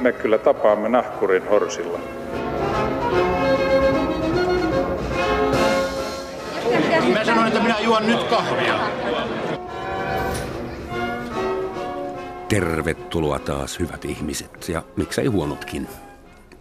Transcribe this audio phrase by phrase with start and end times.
[0.00, 1.98] me kyllä tapaamme nahkurin horsilla.
[7.12, 8.80] Mä sanoin, että minä juon nyt kahvia.
[12.48, 15.88] Tervetuloa taas hyvät ihmiset ja miksei huonotkin.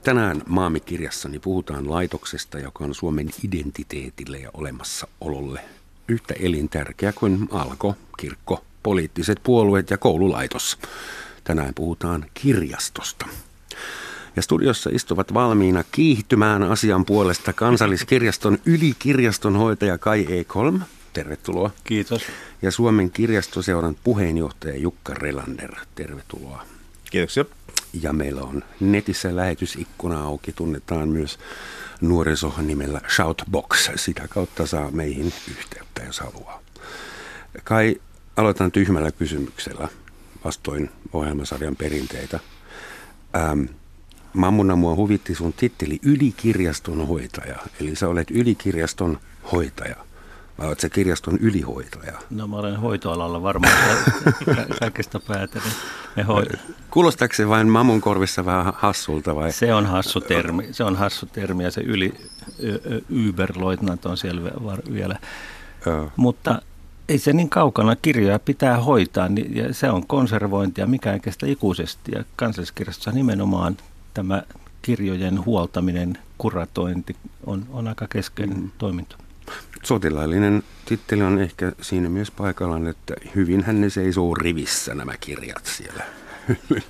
[0.04, 5.60] Tänään Maamikirjassani puhutaan laitoksesta, joka on Suomen identiteetille ja olemassaololle
[6.08, 10.78] yhtä elintärkeä kuin alko, kirkko, poliittiset puolueet ja koululaitos.
[11.50, 13.26] Tänään puhutaan kirjastosta.
[14.36, 20.44] Ja studiossa istuvat valmiina kiihtymään asian puolesta kansalliskirjaston ylikirjastonhoitaja Kai E.
[20.44, 20.82] Kolm.
[21.14, 21.72] Tervetuloa.
[21.84, 22.22] Kiitos.
[22.62, 25.76] Ja Suomen kirjastoseuran puheenjohtaja Jukka Relander.
[25.96, 26.66] Tervetuloa.
[27.12, 27.46] Kiitoksia.
[28.02, 30.52] Ja meillä on netissä lähetysikkuna auki.
[30.52, 31.40] Tunnetaan myös
[32.02, 33.90] nuorisohan nimellä Shoutbox.
[33.96, 36.62] Sitä kautta saa meihin yhteyttä, jos haluaa.
[37.64, 37.96] Kai,
[38.38, 39.88] aloitan tyhmällä kysymyksellä
[40.46, 42.40] vastoin ohjelmasarjan perinteitä.
[43.36, 43.64] Ähm,
[44.34, 47.56] Mammuna mua huvitti sun titteli ylikirjaston hoitaja.
[47.82, 49.20] Eli sä olet ylikirjaston
[49.52, 49.96] hoitaja.
[50.60, 52.14] Vai olet se kirjaston ylihoitaja?
[52.30, 53.74] No mä olen hoitoalalla varmaan
[54.80, 55.72] kaikesta päätellen.
[56.92, 59.52] Kuulostaako se vain mamun korvissa vähän hassulta vai?
[59.52, 62.14] Se on hassu termi, se on hassu termi ja se yli
[63.30, 64.42] Uberloitnant on siellä
[64.94, 65.20] vielä.
[65.88, 66.08] Ö.
[66.16, 66.62] Mutta
[67.10, 67.96] ei se niin kaukana.
[67.96, 72.12] Kirjoja pitää hoitaa niin- ja se on konservointia, mikä ei kestä ikuisesti.
[72.16, 73.78] Ja kansalliskirjastossa nimenomaan
[74.14, 74.44] tämä
[74.82, 77.16] kirjojen huoltaminen, kuratointi
[77.46, 78.72] on, on aika keskeinen mm.
[78.78, 79.16] toiminto.
[79.84, 86.04] Sotilaallinen titteli on ehkä siinä myös paikallaan, että hyvinhän ne seisoo rivissä nämä kirjat siellä.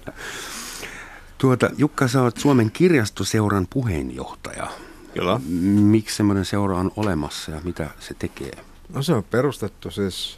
[1.38, 4.68] tuota, Jukka, sä oot Suomen kirjastoseuran puheenjohtaja.
[5.14, 5.40] Kyllä.
[5.82, 8.69] Miksi semmoinen seura on olemassa ja mitä se tekee?
[8.94, 10.38] No se on perustettu siis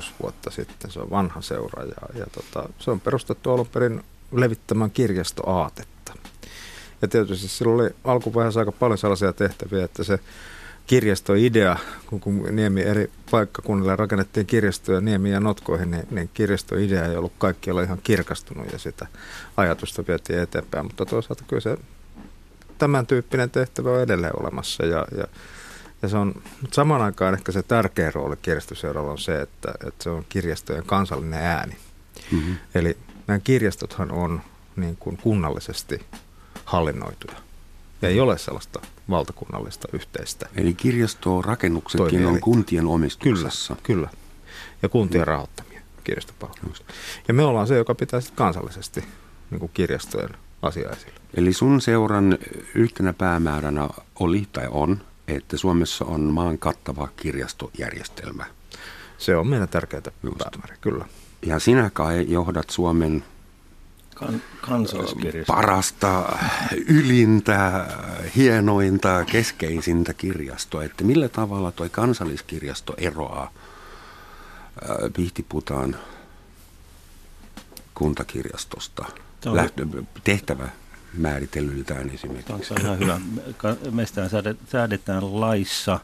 [0.00, 0.90] 105-106 vuotta sitten.
[0.90, 6.12] Se on vanha seura ja, ja tota, se on perustettu alun perin levittämään kirjastoaatetta.
[7.02, 10.18] Ja tietysti silloin oli alkuvaiheessa aika paljon sellaisia tehtäviä, että se
[10.86, 11.76] kirjastoidea,
[12.06, 17.32] kun, kun Niemi eri paikkakunnille rakennettiin kirjastoja Niemi ja Notkoihin, niin, niin kirjastoidea ei ollut
[17.38, 19.06] kaikkialla ihan kirkastunut ja sitä
[19.56, 20.86] ajatusta vietiin eteenpäin.
[20.86, 21.78] Mutta toisaalta kyllä se
[22.78, 25.24] tämän tyyppinen tehtävä on edelleen olemassa ja, ja,
[26.02, 30.04] ja se on, mutta samaan aikaan ehkä se tärkeä rooli kirjastoseuralla on se, että, että
[30.04, 31.76] se on kirjastojen kansallinen ääni.
[32.32, 32.56] Mm-hmm.
[32.74, 32.96] Eli
[33.26, 34.40] nämä kirjastothan on
[34.76, 36.00] niin kuin kunnallisesti
[36.64, 37.36] hallinnoituja.
[38.02, 40.48] Ja ei ole sellaista valtakunnallista yhteistä.
[40.56, 43.76] Eli kirjastorakennuksetkin on kuntien omistuksessa.
[43.82, 44.20] Kyllä, kyllä.
[44.82, 46.84] Ja kuntien rahoittamia kirjastopalveluita.
[47.28, 49.04] Ja me ollaan se, joka pitää sitten kansallisesti
[49.50, 50.30] niin kuin kirjastojen
[50.62, 51.20] asia esillä.
[51.34, 52.38] Eli sun seuran
[52.74, 53.88] yhtenä päämääränä
[54.20, 55.00] oli tai on,
[55.36, 58.46] että Suomessa on maan kattava kirjastojärjestelmä.
[59.18, 60.02] Se on meidän tärkeää
[60.38, 61.04] päämäärä, kyllä.
[61.46, 63.24] Ja sinä kai johdat Suomen
[64.14, 65.52] kan, kansalliskirjasto.
[65.52, 66.36] parasta,
[66.88, 67.86] ylintä,
[68.36, 70.84] hienointa, keskeisintä kirjastoa.
[70.84, 73.50] Että millä tavalla tuo kansalliskirjasto eroaa
[75.16, 75.96] Pihtiputaan
[77.94, 79.04] kuntakirjastosta?
[79.44, 79.86] Lähtö,
[80.24, 80.68] tehtävä
[81.14, 82.64] määritellyltään esimerkiksi.
[82.68, 83.20] Se on ihan hyvä.
[83.90, 84.30] Meistä
[84.68, 85.98] säädetään laissa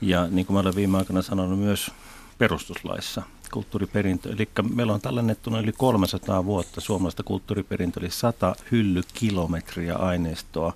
[0.00, 1.90] ja niin kuin mä olen viime aikoina sanonut myös
[2.38, 3.22] perustuslaissa–
[3.52, 4.32] kulttuuriperintö.
[4.32, 10.72] Eli meillä on tallennettuna yli 300 vuotta suomalaista kulttuuriperintöä, eli 100 hyllykilometriä aineistoa.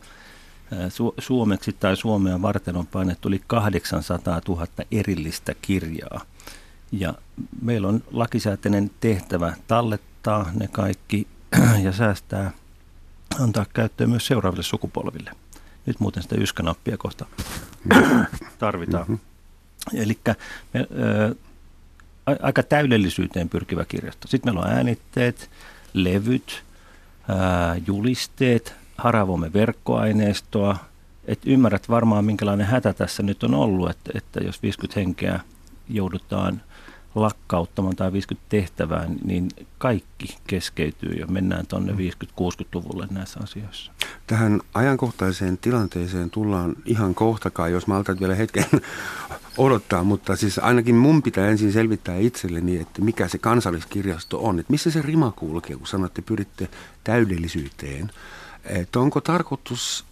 [0.88, 6.20] Su- suomeksi tai Suomea varten on painettu yli 800 000 erillistä kirjaa.
[6.92, 7.14] Ja
[7.62, 11.26] meillä on lakisääteinen tehtävä tallettaa ne kaikki
[11.84, 12.50] ja säästää,
[13.40, 15.30] antaa käyttöön myös seuraaville sukupolville.
[15.86, 17.26] Nyt muuten sitä yskänappia kohta
[18.58, 19.06] tarvitaan.
[19.08, 20.02] Mm-hmm.
[20.02, 20.18] Eli
[22.42, 24.28] aika täydellisyyteen pyrkivä kirjasto.
[24.28, 25.50] Sitten meillä on äänitteet,
[25.94, 26.62] levyt,
[27.28, 30.76] ää, julisteet, haravoimme verkkoaineistoa.
[31.24, 35.40] Et ymmärrät varmaan, minkälainen hätä tässä nyt on ollut, että, että jos 50 henkeä
[35.88, 36.62] joudutaan
[37.14, 39.48] lakkauttamaan tai 50 tehtävää, niin
[39.78, 43.92] kaikki keskeytyy ja mennään tuonne 50-60-luvulle näissä asioissa.
[44.26, 48.66] Tähän ajankohtaiseen tilanteeseen tullaan ihan kohtakaan, jos maltat vielä hetken
[49.58, 54.70] odottaa, mutta siis ainakin mun pitää ensin selvittää itselleni, että mikä se kansalliskirjasto on, että
[54.70, 56.68] missä se rima kulkee, kun sanotte, pyritte
[57.04, 58.10] täydellisyyteen.
[58.64, 60.04] Että onko tarkoitus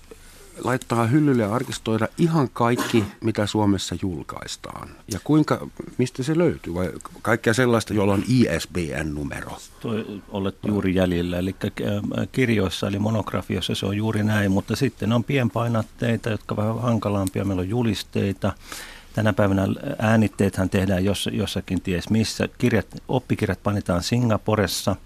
[0.64, 4.88] laittaa hyllylle ja arkistoida ihan kaikki, mitä Suomessa julkaistaan?
[5.12, 5.67] Ja kuinka,
[5.99, 6.75] mistä se löytyy?
[6.75, 6.93] Vai
[7.23, 9.56] kaikkea sellaista, jolla on ISBN-numero?
[9.81, 15.12] Toi olet juuri jäljellä, eli äh, kirjoissa eli monografiossa se on juuri näin, mutta sitten
[15.12, 17.44] on pienpainatteita, jotka ovat vähän hankalampia.
[17.44, 18.52] Meillä on julisteita,
[19.12, 19.67] Tänä päivänä
[19.99, 22.49] äänitteethän tehdään jos, jossakin ties missä.
[22.58, 24.97] Kirjat, oppikirjat panitaan Singaporessa.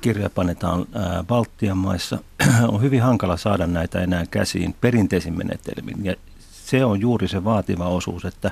[0.00, 0.86] Kirja panetaan
[1.26, 2.18] Baltian maissa.
[2.72, 6.04] on hyvin hankala saada näitä enää käsiin perinteisin menetelmin.
[6.04, 6.14] Ja
[6.50, 8.50] se on juuri se vaativa osuus, että,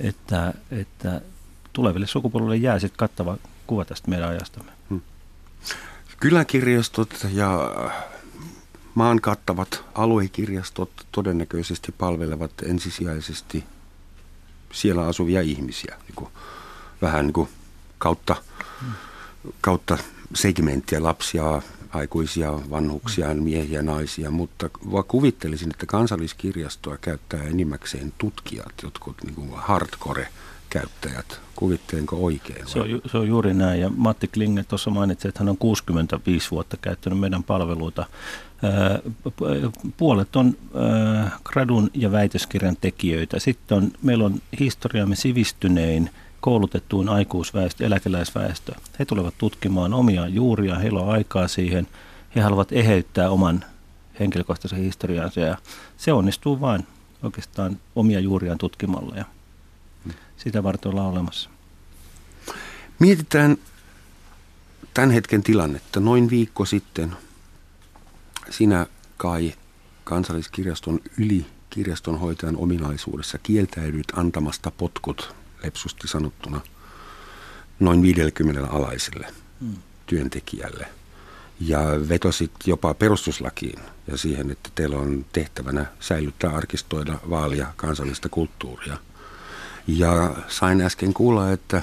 [0.00, 1.20] että, että
[1.72, 3.36] tuleville sukupolville jää sitten kattava
[3.66, 4.72] kuva tästä meidän ajastamme.
[4.90, 5.00] Hmm.
[6.20, 7.60] Kyläkirjastot ja
[8.94, 13.64] maan kattavat aluekirjastot todennäköisesti palvelevat ensisijaisesti
[14.72, 16.30] siellä asuvia ihmisiä, niin kuin,
[17.02, 17.48] vähän niin kuin
[17.98, 18.36] kautta,
[19.60, 19.98] kautta
[20.34, 24.68] segmenttiä, lapsia, aikuisia, vanhuksia, miehiä, naisia, mutta
[25.08, 30.28] kuvittelisin, että kansalliskirjastoa käyttää enimmäkseen tutkijat, jotkut niin kuin hardcore
[30.70, 31.40] käyttäjät.
[31.56, 32.66] Kuvittelenko oikein?
[32.66, 33.80] Se on, se on juuri näin.
[33.80, 38.06] Ja Matti Klinge tuossa mainitsi, että hän on 65 vuotta käyttänyt meidän palveluita.
[39.96, 40.56] Puolet on
[41.44, 43.38] gradun ja väitöskirjan tekijöitä.
[43.38, 46.10] Sitten on, meillä on historiamme sivistynein
[46.40, 48.72] koulutettuun aikuisväestö, eläkeläisväestö.
[48.98, 51.86] He tulevat tutkimaan omia juuria, heillä on aikaa siihen.
[52.36, 53.64] He haluavat eheyttää oman
[54.20, 55.58] henkilökohtaisen historiansa ja
[55.96, 56.86] se onnistuu vain
[57.22, 59.24] oikeastaan omia juuriaan tutkimalla ja
[60.36, 61.50] sitä varten ollaan olemassa.
[62.98, 63.56] Mietitään
[64.94, 66.00] tämän hetken tilannetta.
[66.00, 67.16] Noin viikko sitten
[68.50, 68.86] sinä
[69.16, 69.54] Kai
[70.04, 76.60] kansalliskirjaston yli kirjastonhoitajan ominaisuudessa kieltäydyt antamasta potkut lepsusti sanottuna
[77.80, 79.26] noin 50 alaiselle
[79.60, 79.76] hmm.
[80.06, 80.86] työntekijälle.
[81.60, 88.96] Ja vetosit jopa perustuslakiin ja siihen, että teillä on tehtävänä säilyttää, arkistoida, vaalia kansallista kulttuuria.
[89.86, 91.82] Ja sain äsken kuulla, että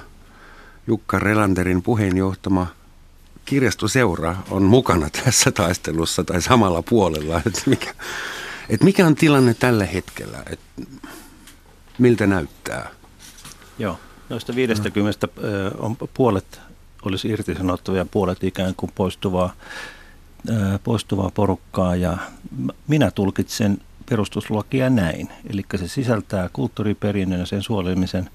[0.87, 2.67] Jukka Relanderin puheenjohtama
[3.45, 7.37] kirjastoseura on mukana tässä taistelussa tai samalla puolella.
[7.47, 7.93] Että mikä,
[8.69, 10.43] että mikä on tilanne tällä hetkellä?
[10.49, 10.81] Että
[11.97, 12.89] miltä näyttää?
[13.79, 13.99] Joo,
[14.29, 15.71] noista 50 no.
[15.79, 16.61] on puolet
[17.07, 19.53] olisi irtisanottavia, puolet ikään kuin poistuvaa,
[20.83, 21.95] poistuvaa porukkaa.
[21.95, 22.17] Ja
[22.87, 23.77] minä tulkitsen
[24.09, 25.29] perustuslakia näin.
[25.49, 28.29] Eli se sisältää kulttuuriperinnön ja sen suojelemisen.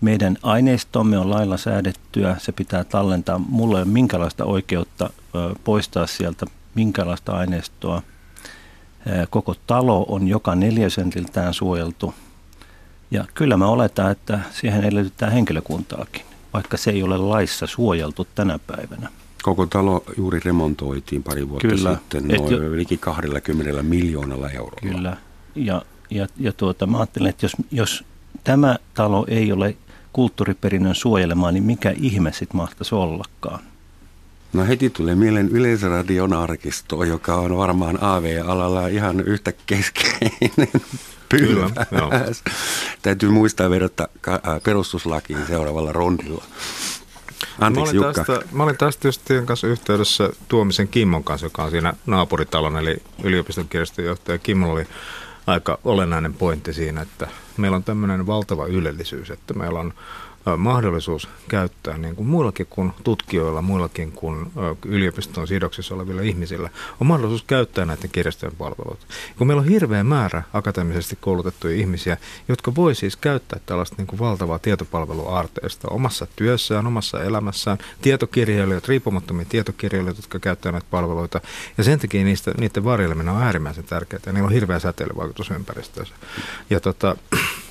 [0.00, 3.38] Meidän aineistomme on lailla säädettyä, se pitää tallentaa.
[3.38, 5.10] Mulla ei ole minkälaista oikeutta
[5.64, 8.02] poistaa sieltä minkälaista aineistoa.
[9.30, 12.14] Koko talo on joka neljäsentiltään suojeltu.
[13.10, 16.22] Ja kyllä mä oletan, että siihen edellytetään henkilökuntaakin,
[16.54, 19.08] vaikka se ei ole laissa suojeltu tänä päivänä.
[19.42, 21.94] Koko talo juuri remontoitiin pari vuotta Kyllä.
[21.94, 24.92] sitten noin jo, liki 20 miljoonalla eurolla.
[24.92, 25.16] Kyllä,
[25.54, 28.04] ja, ja, ja tuota, mä ajattelen, että jos, jos
[28.44, 29.76] tämä talo ei ole
[30.12, 33.60] kulttuuriperinnön suojelemaan, niin mikä ihme sitten mahtaisi ollakaan?
[34.52, 40.80] No heti tulee mieleen Yleisradion arkisto, joka on varmaan AV-alalla ihan yhtä keskeinen
[41.30, 41.70] Kyllä,
[43.02, 44.08] Täytyy muistaa vedota
[44.64, 46.44] perustuslakiin seuraavalla rondilla.
[47.60, 51.70] Anteeksi, mä olin, tästä, mä olin tästä just kanssa yhteydessä Tuomisen Kimmon kanssa, joka on
[51.70, 54.38] siinä naapuritalon, eli yliopiston kirjastonjohtaja.
[54.38, 54.86] Kimmo oli
[55.46, 59.94] aika olennainen pointti siinä, että meillä on tämmöinen valtava ylellisyys, että meillä on
[60.56, 64.52] mahdollisuus käyttää niin kuin muillakin kuin tutkijoilla, muillakin kuin
[64.84, 66.70] yliopiston sidoksissa olevilla ihmisillä,
[67.00, 69.06] on mahdollisuus käyttää näiden kirjastojen palveluita.
[69.38, 72.16] Kun meillä on hirveä määrä akateemisesti koulutettuja ihmisiä,
[72.48, 79.46] jotka voi siis käyttää tällaista niin kuin valtavaa tietopalveluaarteista omassa työssään, omassa elämässään, tietokirjailijoita, riippumattomia
[79.48, 81.40] tietokirjailijoita, jotka käyttävät näitä palveluita,
[81.78, 86.14] ja sen takia niistä, niiden varjeleminen on äärimmäisen tärkeää, ja niillä on hirveä säteilyvaikutus ympäristöönsä.
[86.70, 87.16] Ja tota,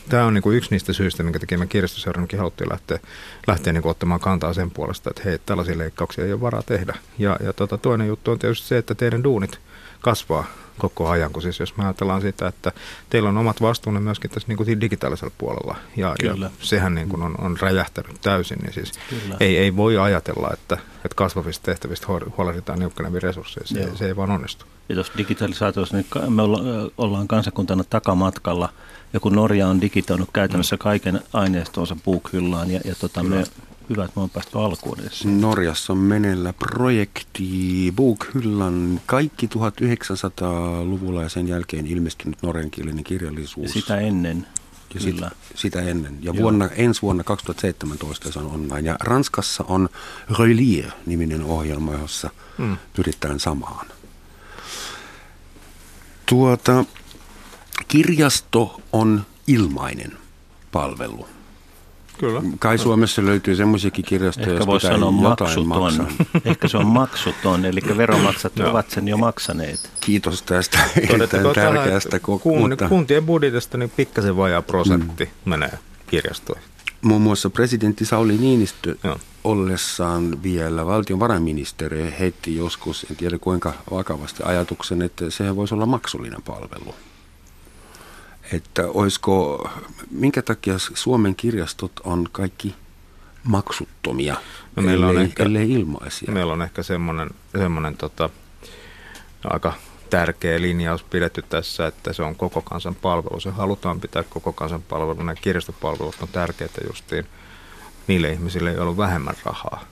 [0.09, 2.99] tämä on niin kuin yksi niistä syistä, minkä takia me kirjastoseurankin haluttiin lähteä,
[3.47, 6.97] lähteä niin kuin ottamaan kantaa sen puolesta, että hei, tällaisia leikkauksia ei ole varaa tehdä.
[7.17, 9.59] Ja, ja tota, toinen juttu on tietysti se, että teidän duunit
[10.01, 10.47] kasvaa
[10.77, 12.71] koko ajan, kun siis jos me ajatellaan sitä, että
[13.09, 17.21] teillä on omat vastuunne myöskin tässä niin kuin digitaalisella puolella, ja, ja sehän niin kuin
[17.21, 18.91] on, on räjähtänyt täysin, niin siis
[19.39, 24.31] ei, ei voi ajatella, että, että kasvavista tehtävistä huolehditaan niukkenevia resursseja, se, se ei vaan
[24.31, 24.65] onnistu.
[24.89, 26.41] Ja tuossa digitalisaatiossa niin me
[26.97, 28.69] ollaan kansakuntana takamatkalla–
[29.13, 33.43] ja kun Norja on digitoinut käytännössä kaiken aineistonsa puukhyllaan ja, ja tota, me
[33.89, 35.25] hyvä, että me on päästy alkuun edes.
[35.25, 43.75] Norjassa on menellä projekti Bukhyllan kaikki 1900-luvulla ja sen jälkeen ilmestynyt norjankielinen kirjallisuus.
[43.75, 44.47] Ja sitä ennen.
[44.93, 45.15] Ja sit,
[45.55, 46.17] sitä ennen.
[46.21, 48.89] Ja vuonna, ensi vuonna 2017 se on online.
[48.89, 49.89] Ja Ranskassa on
[50.39, 52.77] Relier-niminen ohjelma, jossa hmm.
[52.93, 53.85] pyritään samaan.
[56.29, 56.85] Tuota,
[57.87, 60.17] Kirjasto on ilmainen
[60.71, 61.27] palvelu.
[62.17, 62.41] Kyllä.
[62.59, 66.07] Kai Suomessa löytyy semmoisiakin kirjastoja, Ehkä voisi sanoa maksuton.
[66.45, 69.91] Ehkä se on maksuton, eli veromaksat ovat sen jo maksaneet.
[69.99, 72.19] Kiitos tästä erittäin tärkeästä.
[72.19, 72.89] Kun, mutta...
[72.89, 75.49] Kuntien budjetista niin pikkasen vajaa prosentti mm.
[75.49, 76.68] menee kirjastoihin.
[77.01, 79.17] Muun muassa presidentti Sauli Niinistö Joo.
[79.43, 86.41] ollessaan vielä valtionvarainministeri heitti joskus, en tiedä kuinka vakavasti ajatuksen, että se voisi olla maksullinen
[86.41, 86.95] palvelu.
[88.53, 89.69] Että olisiko,
[90.11, 92.75] minkä takia Suomen kirjastot on kaikki
[93.43, 94.35] maksuttomia,
[94.75, 96.31] No meillä on ellei, ehkä- ellei ilmaisia?
[96.33, 98.29] Meillä on ehkä semmoinen, semmoinen tota,
[99.43, 99.73] aika
[100.09, 103.39] tärkeä linjaus pidetty tässä, että se on koko kansan palvelu.
[103.39, 105.13] Se halutaan pitää koko kansan palvelu.
[105.13, 107.25] Nämä kirjastopalvelut on tärkeitä justiin
[108.07, 109.83] niille ihmisille, joilla on vähemmän rahaa,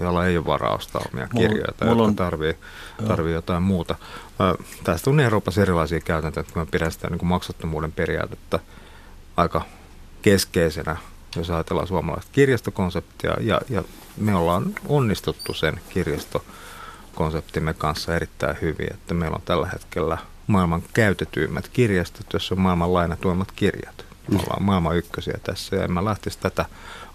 [0.00, 2.56] joilla ei ole varaa ostaa omia Mulla- kirjoja tai mulla jotka on- tarvii,
[3.08, 3.94] tarvii jotain muuta.
[4.84, 8.58] Tästä on Euroopassa erilaisia käytäntöjä, että mä pidän sitä niin kuin maksuttomuuden periaatetta
[9.36, 9.62] aika
[10.22, 10.96] keskeisenä,
[11.36, 13.84] jos ajatellaan suomalaista kirjastokonseptia, ja, ja
[14.16, 15.80] me ollaan onnistuttu sen
[17.14, 22.92] kirjastokonseptimme kanssa erittäin hyvin, että meillä on tällä hetkellä maailman käytetyimmät kirjastot, jossa on maailman
[22.92, 24.04] lainatuimmat kirjat.
[24.30, 26.64] Me ollaan maailman ykkösiä tässä, ja en mä lähtisi tätä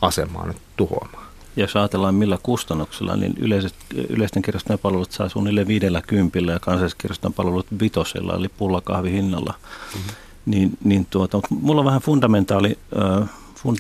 [0.02, 1.26] asemaa nyt tuhoamaan.
[1.56, 3.76] Ja jos ajatellaan millä kustannuksilla, niin yleiset,
[4.10, 9.54] yleisten kirjastojen palvelut saa suunnilleen viidellä kympillä ja kansalliskirjaston palvelut vitosella, eli pullakahvihinnalla.
[9.94, 10.12] Mm-hmm.
[10.46, 12.78] Niin, niin tuota, mutta mulla on vähän fundamentaali...
[13.22, 13.30] Äh,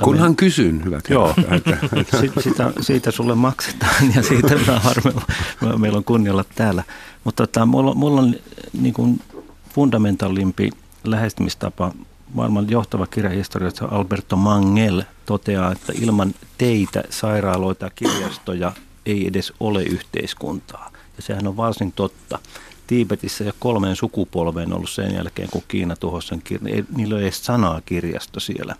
[0.03, 1.77] Kunhan kysyn, hyvät Joo, että-
[2.19, 5.21] Si- sitä, siitä sulle maksetaan ja siitä mä harmilla,
[5.77, 6.83] meillä on kunnialla täällä.
[7.23, 8.35] Mutta tota, mulla, mulla on
[8.81, 9.21] niin kuin
[9.75, 10.69] fundamentalimpi
[11.03, 11.91] lähestymistapa.
[12.33, 18.71] Maailman johtava kirjahistorioitsija Alberto Mangel toteaa, että ilman teitä, sairaaloita, kirjastoja
[19.05, 20.91] ei edes ole yhteiskuntaa.
[21.17, 22.39] Ja sehän on varsin totta.
[22.87, 26.85] Tiibetissä ja kolmeen sukupolveen ollut sen jälkeen, kun Kiina tuhosi sen kirjan.
[26.95, 28.75] Niillä ei ole edes sanaa kirjasto siellä.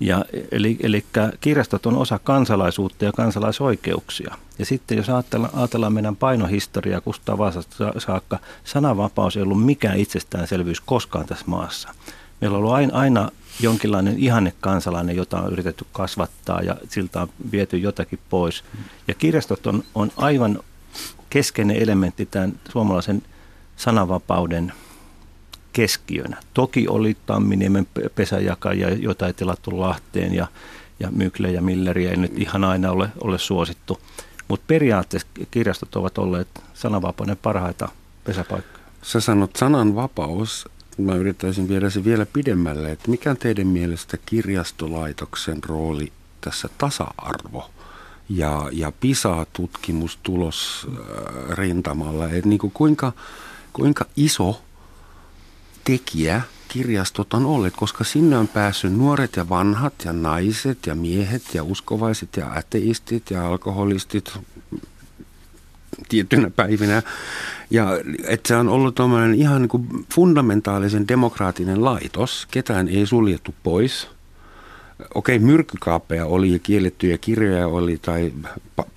[0.00, 1.04] Ja, eli, eli
[1.40, 4.34] kirjastot on osa kansalaisuutta ja kansalaisoikeuksia.
[4.58, 10.80] Ja sitten jos ajatellaan, ajatellaan meidän painohistoriaa Kustaa Vaasasta saakka, sananvapaus ei ollut mikään itsestäänselvyys
[10.80, 11.88] koskaan tässä maassa.
[12.40, 17.28] Meillä on ollut aina, aina jonkinlainen ihanne kansalainen, jota on yritetty kasvattaa ja siltä on
[17.52, 18.64] viety jotakin pois.
[19.08, 20.58] Ja kirjastot on, on aivan
[21.30, 23.22] keskeinen elementti tämän suomalaisen
[23.76, 24.72] sananvapauden
[25.72, 26.36] keskiönä.
[26.54, 30.46] Toki oli Tamminiemen pe- pesäjakajia, joita ei tilattu Lahteen ja,
[31.00, 34.00] ja Mykle ja Milleri ei nyt ihan aina ole, ole suosittu.
[34.48, 37.88] Mutta periaatteessa kirjastot ovat olleet sananvapauden parhaita
[38.24, 38.84] pesäpaikkoja.
[39.02, 40.68] Sä sanot sananvapaus.
[40.98, 42.92] Mä yrittäisin viedä se vielä pidemmälle.
[42.92, 47.70] Että mikä on teidän mielestä kirjastolaitoksen rooli tässä tasa-arvo
[48.28, 52.28] ja, ja PISA-tutkimustulos äh, rintamalla?
[52.28, 53.12] Et niin kuin kuinka,
[53.72, 54.62] kuinka iso
[55.88, 61.42] tekijä kirjastot on olleet, koska sinne on päässyt nuoret ja vanhat ja naiset ja miehet
[61.54, 64.38] ja uskovaiset ja ateistit ja alkoholistit
[66.08, 67.02] tiettynä päivinä.
[67.70, 67.88] Ja
[68.26, 72.46] että se on ollut tämmöinen ihan niin kuin fundamentaalisen demokraattinen laitos.
[72.50, 74.08] Ketään ei suljettu pois.
[75.14, 78.32] Okei, myrkkykaapeja oli ja kiellettyjä kirjoja oli tai
[78.80, 78.88] pa-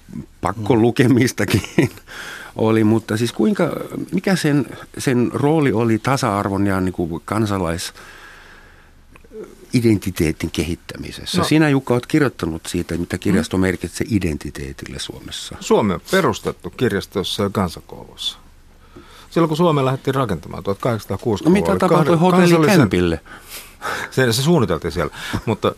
[0.42, 1.62] pakkolukemistakin
[2.56, 3.72] oli, mutta siis kuinka,
[4.12, 7.94] mikä sen, sen rooli oli tasa-arvon ja niin kuin kansalais
[9.74, 11.38] identiteetin kehittämisessä.
[11.38, 11.44] No.
[11.44, 15.56] Sinä Jukka olet kirjoittanut siitä, mitä kirjasto merkitsee identiteetille Suomessa.
[15.60, 18.38] Suomi on perustettu kirjastossa ja kansakoulussa.
[19.30, 23.20] Silloin kun Suomeen lähdettiin rakentamaan 1860 No mitä tapahtui hotellikämpille?
[24.12, 25.14] Se, se suunniteltiin siellä,
[25.46, 25.76] mutta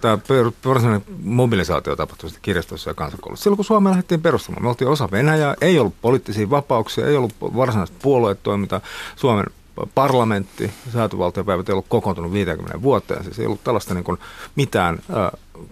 [0.00, 0.18] tämä
[0.64, 3.42] varsinainen mobilisaatio tapahtui sitten kirjastossa ja kansakoulussa.
[3.42, 7.34] Silloin kun Suomeen lähdettiin perustamaan, me oltiin osa Venäjää, ei ollut poliittisia vapauksia, ei ollut
[7.40, 8.80] varsinaista puoluetoimintaa.
[9.16, 9.46] Suomen
[9.94, 14.18] parlamentti, säätövaltiopäivät ei ollut kokoontunut 50 vuoteen, siis ei ollut tällaista niin kuin
[14.56, 14.98] mitään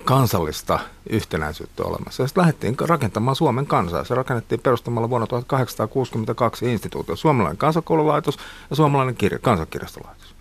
[0.05, 0.79] kansallista
[1.11, 2.27] yhtenäisyyttä olemassa.
[2.27, 4.05] Sitten lähdettiin rakentamaan Suomen kansaa.
[4.05, 8.39] Se rakennettiin perustamalla vuonna 1862 instituutio, suomalainen kansakoululaitos
[8.71, 10.38] ja suomalainen kirja, kansakirjastolaitos.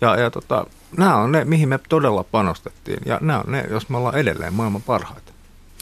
[0.00, 2.98] Ja, ja tota, nämä on ne, mihin me todella panostettiin.
[3.06, 5.32] Ja nämä on ne, jos me ollaan edelleen maailman parhaita.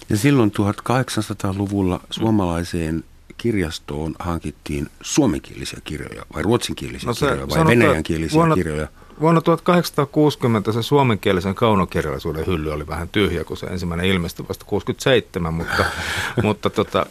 [0.09, 3.05] Ja silloin 1800-luvulla suomalaiseen
[3.37, 8.89] kirjastoon hankittiin suomenkielisiä kirjoja vai ruotsinkielisiä no se kirjoja vai venäjänkielisiä vuonna- kirjoja?
[9.21, 15.55] Vuonna 1860 se suomenkielisen kaunokirjallisuuden hylly oli vähän tyhjä, kun se ensimmäinen ilmestyi vasta 67,
[15.55, 15.85] mutta,
[16.43, 17.07] mutta tota,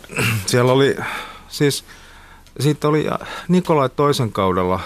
[0.46, 0.96] siellä oli
[1.48, 1.86] siis,
[2.60, 3.06] siitä oli
[3.48, 4.80] Nikolai toisen kaudella,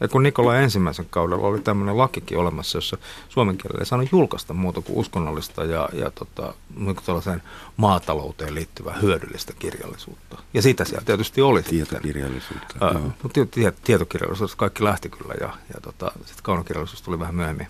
[0.00, 4.54] ja kun Nikolai ensimmäisen kaudella oli tämmöinen lakikin olemassa, jossa suomen kielellä ei saanut julkaista
[4.54, 7.42] muuta kuin uskonnollista ja, ja tota, niin
[7.76, 10.38] maatalouteen liittyvää hyödyllistä kirjallisuutta.
[10.54, 11.62] Ja sitä siellä tietysti oli.
[11.62, 11.86] sitten.
[11.86, 12.74] Tietokirjallisuutta.
[12.80, 13.12] Ää, joo.
[13.22, 17.66] mutta tie- tietokirjallisuus kaikki lähti kyllä ja, ja tota, sitten kaunokirjallisuus tuli vähän myöhemmin,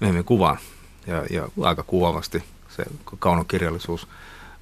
[0.00, 0.58] myöhemmin kuvaan
[1.06, 2.84] ja, ja aika kuvaavasti se
[3.18, 4.08] kaunokirjallisuus.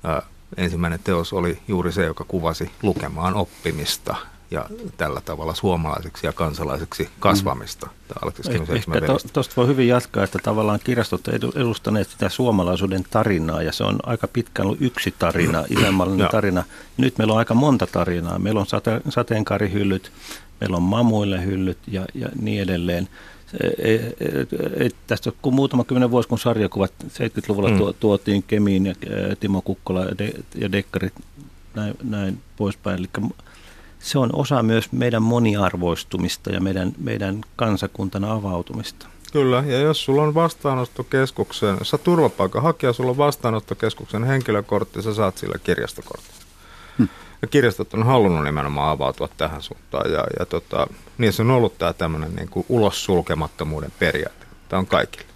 [0.04, 0.22] Ää,
[0.56, 4.16] ensimmäinen teos oli juuri se, joka kuvasi lukemaan oppimista
[4.56, 7.86] ja tällä tavalla suomalaiseksi ja kansalaiseksi kasvamista.
[7.86, 8.76] Mm.
[8.76, 9.00] Ehkä
[9.32, 14.28] tuosta voi hyvin jatkaa, että tavallaan kirjastot edustaneet sitä suomalaisuuden tarinaa ja se on aika
[14.28, 16.64] pitkään ollut yksi tarina, isänmaallinen tarina.
[16.96, 18.38] Nyt meillä on aika monta tarinaa.
[18.38, 20.12] Meillä on sate, sateenkaarihyllyt,
[20.60, 23.08] meillä on mamuille hyllyt ja, ja niin edelleen.
[23.78, 24.00] Ei,
[24.76, 27.94] ei, tästä kun muutama kymmenen vuosi, kun sarjakuvat 70-luvulla mm.
[28.00, 28.94] tuotiin Kemiin ja
[29.40, 31.14] Timo Kukkola ja, de, ja Dekkarit
[31.74, 32.98] näin, näin poispäin.
[32.98, 33.08] Eli
[34.06, 39.06] se on osa myös meidän moniarvoistumista ja meidän, meidän kansakuntana avautumista.
[39.32, 45.58] Kyllä, ja jos sulla on vastaanottokeskuksen, sä turvapaikanhakija, sulla on vastaanottokeskuksen henkilökortti, sä saat sillä
[45.64, 46.30] kirjastokortti.
[46.98, 47.08] Hmm.
[47.42, 50.86] Ja kirjastot on halunnut nimenomaan avautua tähän suuntaan, ja, ja tota,
[51.18, 54.46] niin se on ollut tämä tämmöinen niin kuin ulos sulkemattomuuden periaate.
[54.68, 55.35] Tämä on kaikille.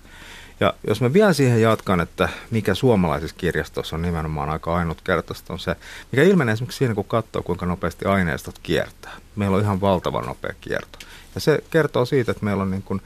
[0.60, 5.58] Ja jos mä vielä siihen jatkan, että mikä suomalaisessa kirjastossa on nimenomaan aika ainutkertaista, on
[5.58, 5.76] se,
[6.12, 9.12] mikä ilmenee esimerkiksi siinä, kun katsoo, kuinka nopeasti aineistot kiertää.
[9.36, 10.98] Meillä on ihan valtavan nopea kierto.
[11.34, 13.02] Ja se kertoo siitä, että meillä on niin kuin,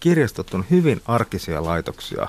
[0.00, 2.28] kirjastot on hyvin arkisia laitoksia,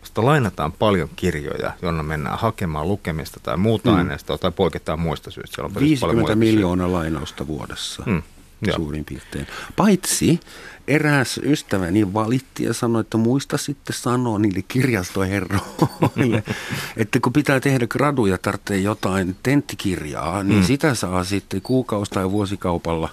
[0.00, 3.96] josta lainataan paljon kirjoja, jonne mennään hakemaan lukemista tai muuta mm.
[3.96, 5.54] aineistoa tai poiketaan muista syistä.
[5.54, 8.02] Siellä on 50 miljoonaa lainausta vuodessa.
[8.06, 8.22] Mm.
[8.66, 8.76] Joo.
[8.76, 9.46] suurin piirtein.
[9.76, 10.40] Paitsi
[10.88, 16.42] eräs ystäväni valitti ja sanoi, että muista sitten sanoa niille kirjastoherroille,
[16.96, 20.64] että kun pitää tehdä graduja, tarvitsee jotain tenttikirjaa, niin mm.
[20.64, 23.08] sitä saa sitten kuukausi- tai vuosikaupalla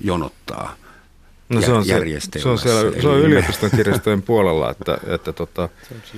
[0.00, 0.76] jonottaa.
[1.48, 4.70] No se on, se, se on, siellä, se on yliopiston kirjastojen puolella.
[4.70, 5.68] Että, että tota,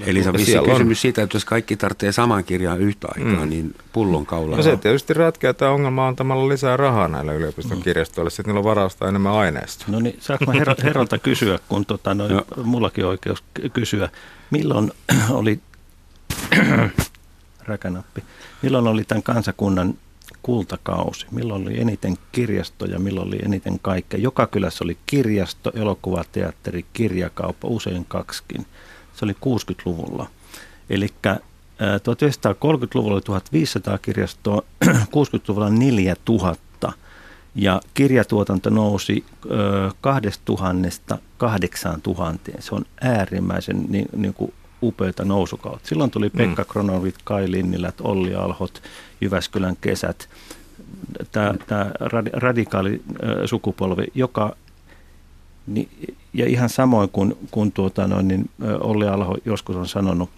[0.07, 1.01] Eli se on vissi kysymys on.
[1.01, 3.51] siitä, että jos kaikki tarvitsee saman kirjan yhtä aikaa, mm.
[3.51, 4.57] niin pullon kaula.
[4.57, 7.83] No se tietysti ratkeaa tämä ongelma antamalla lisää rahaa näille yliopiston mm.
[7.83, 9.85] kirjastoille, sitten niillä on varausta enemmän aineista.
[9.89, 12.27] No niin, saanko her- herralta kysyä, kun tota, no,
[12.65, 14.09] mullakin oikeus kysyä,
[14.51, 14.93] milloin
[15.31, 15.61] oli,
[17.67, 18.23] räkänappi,
[18.63, 19.95] milloin oli tämän kansakunnan
[20.47, 24.21] kultakausi, milloin oli eniten kirjastoja, milloin oli eniten kaikkea.
[24.21, 28.67] Joka kylässä oli kirjasto, elokuvateatteri, kirjakauppa, usein kaksikin.
[29.15, 30.27] Se oli 60-luvulla.
[30.91, 34.63] Eli 1930-luvulla oli 1500 kirjastoa,
[35.17, 36.93] 60-luvulla 4000
[37.55, 39.25] ja kirjatuotanto nousi
[40.01, 42.53] 2000 8000.
[42.59, 45.89] Se on äärimmäisen niin, niin kuin upeita nousukautta.
[45.89, 46.69] Silloin tuli Pekka mm.
[46.69, 48.83] Kronovit, Kai Linnilät, Olli Alhot,
[49.21, 50.29] Jyväskylän kesät.
[51.33, 51.91] Tämä, tämä
[52.33, 53.03] radikaali
[53.45, 54.57] sukupolvi, joka
[56.35, 60.31] ja ihan samoin kuin, kuin tuota noin, niin Olli Alho joskus on sanonut,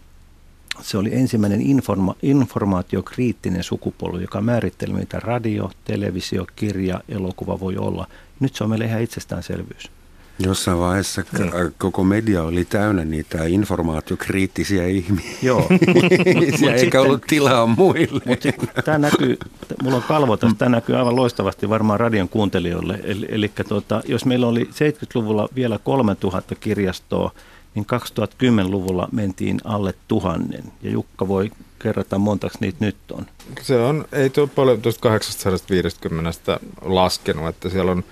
[0.81, 8.07] se oli ensimmäinen informa- informaatiokriittinen sukupolvi, joka määritteli, mitä radio, televisio, kirja, elokuva voi olla.
[8.40, 9.90] Nyt se on meille ihan itsestäänselvyys.
[10.38, 11.53] Jossain vaiheessa niin.
[11.79, 15.38] koko media oli täynnä niitä informaatiokriittisiä ihmisiä.
[15.42, 15.61] Joo.
[16.61, 18.22] Mut, eikä ollut tilaa muille.
[18.24, 19.38] Mutta tämä näkyy,
[19.83, 23.01] mulla on kalvo tästä, tämä näkyy aivan loistavasti varmaan radion kuuntelijoille.
[23.05, 27.33] Eli, eli tuota, jos meillä oli 70-luvulla vielä 3000 kirjastoa,
[27.74, 27.87] niin
[28.64, 30.64] 2010-luvulla mentiin alle tuhannen.
[30.83, 33.27] Ja Jukka voi kerrata montaksi niitä nyt on.
[33.62, 38.05] Se on, ei tuo paljon tuosta 850 laskenut, että siellä on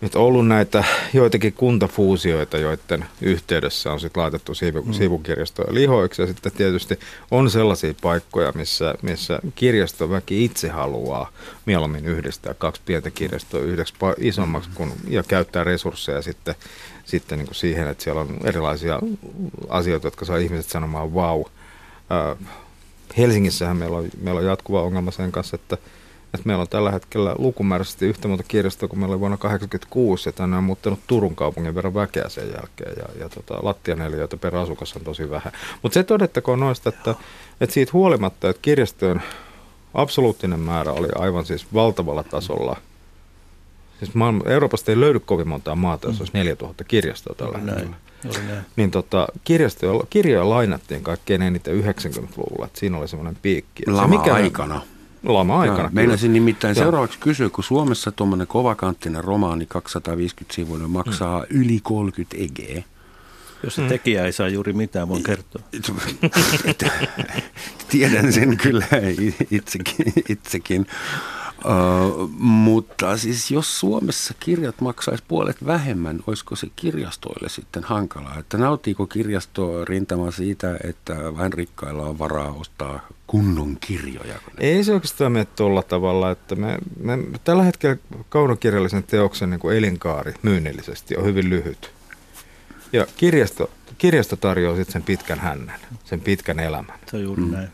[0.00, 4.92] nyt ollut näitä joitakin kuntafuusioita, joiden yhteydessä on sitten laitettu sivu, mm.
[4.92, 6.22] sivukirjastoja lihoiksi.
[6.22, 6.98] Ja sitten tietysti
[7.30, 11.32] on sellaisia paikkoja, missä, missä kirjastoväki itse haluaa
[11.66, 16.54] mieluummin yhdistää kaksi pientä kirjastoa yhdeksi isommaksi kun, ja käyttää resursseja sitten,
[17.04, 19.00] sitten niin kuin siihen, että siellä on erilaisia
[19.68, 21.42] asioita, jotka saa ihmiset sanomaan wow.
[23.18, 25.78] Helsingissähän meillä on, meillä on jatkuva ongelma sen kanssa, että–
[26.36, 30.32] että meillä on tällä hetkellä lukumääräisesti yhtä monta kirjastoa kuin meillä oli vuonna 1986 ja
[30.32, 34.96] tänne on muuttanut Turun kaupungin verran väkeä sen jälkeen ja, ja tota, lattianeliöitä per asukas
[34.96, 35.52] on tosi vähän.
[35.82, 37.14] Mutta se todettakoon noista, että,
[37.60, 39.22] että siitä huolimatta, että kirjastojen
[39.94, 42.76] absoluuttinen määrä oli aivan siis valtavalla tasolla.
[43.98, 47.96] Siis maailma, Euroopasta ei löydy kovin montaa maata, jos olisi 4000 kirjastoa tällä hetkellä.
[48.76, 53.82] Niin tota, kirjastoja, kirjoja lainattiin kaikkein eniten 90-luvulla, että siinä oli semmoinen piikki.
[53.86, 54.80] Lama-aikana.
[54.80, 54.95] Se,
[55.26, 55.90] lama-aikana.
[55.92, 56.84] Meinasin nimittäin Joo.
[56.84, 61.46] seuraavaksi kysyä, kun Suomessa tuommoinen kovakanttinen romaani 250 sivuinen maksaa mm.
[61.60, 62.82] yli 30 egeä.
[63.62, 63.88] Jos se mm.
[63.88, 65.62] tekijä ei saa juuri mitään, voin kertoa.
[67.90, 68.86] Tiedän sen kyllä
[69.50, 70.12] itsekin.
[70.28, 70.86] itsekin.
[71.64, 78.38] Uh, mutta siis jos Suomessa kirjat maksaisi puolet vähemmän, olisiko se kirjastoille sitten hankalaa?
[78.38, 84.34] Että nauttiiko kirjasto rintama siitä, että vain rikkailla on varaa ostaa kunnon kirjoja?
[84.58, 87.96] Ei se oikeastaan mene tuolla tavalla, että me, me tällä hetkellä
[88.28, 91.90] kaunokirjallisen teoksen niin kuin elinkaari myynnillisesti on hyvin lyhyt.
[92.92, 96.98] Ja kirjasto, kirjasto tarjoaa sitten sen pitkän hännän, sen pitkän elämän.
[97.10, 97.50] Se on juuri mm.
[97.52, 97.68] näin.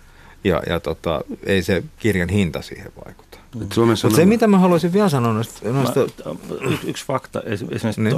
[0.45, 3.39] Ja, ja tota, ei se kirjan hinta siihen vaikuta.
[3.73, 6.35] Suomessa on se, mitä mä haluaisin vielä sanoa noista, noista Mä,
[6.71, 8.17] y- yksi fakta, esi- esimerkiksi Niin.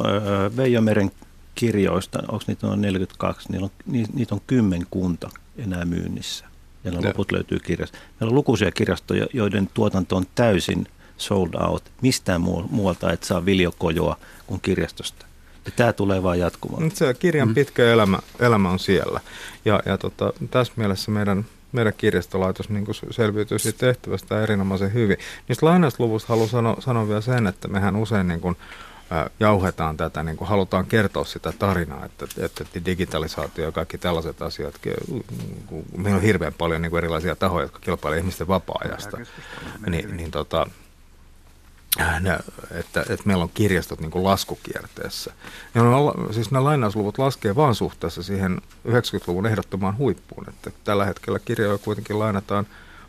[0.57, 1.11] Veijo Meren
[1.55, 6.45] kirjoista, onko niitä noin 42, niillä on, ni- niitä on kymmenkunta enää myynnissä.
[6.85, 7.99] Ja loput löytyy kirjasta.
[8.21, 11.83] Meillä on lukuisia kirjastoja, joiden tuotanto on täysin sold out.
[12.03, 14.17] Mistään muu- muualta et saa viljokojoa
[14.47, 15.27] kuin kirjastosta.
[15.65, 16.83] Ja tämä tulee vaan jatkumaan.
[16.83, 19.21] Nyt se kirjan pitkä elämä, elämä on siellä.
[19.65, 25.17] Ja, ja tota, tässä mielessä meidän, meidän kirjastolaitos niin selviytyy siitä tehtävästä erinomaisen hyvin.
[25.49, 28.57] Niistä lainausluvusta haluan sanoa, sanoa vielä sen, että mehän usein niin kuin,
[29.41, 34.75] jauhetaan tätä, niin kuin halutaan kertoa sitä tarinaa, että, että digitalisaatio ja kaikki tällaiset asiat,
[35.67, 39.19] kun meillä on hirveän paljon niin kuin erilaisia tahoja, jotka kilpailevat ihmisten vapaa-ajasta,
[39.87, 40.67] niin, niin tota,
[42.21, 42.39] ne,
[42.71, 45.33] että, että meillä on kirjastot niin kuin laskukierteessä.
[45.75, 50.49] Ja on- siis nämä lainausluvut laskee vaan suhteessa siihen 90-luvun ehdottomaan huippuun.
[50.49, 52.67] Että tällä hetkellä kirjoja kuitenkin lainataan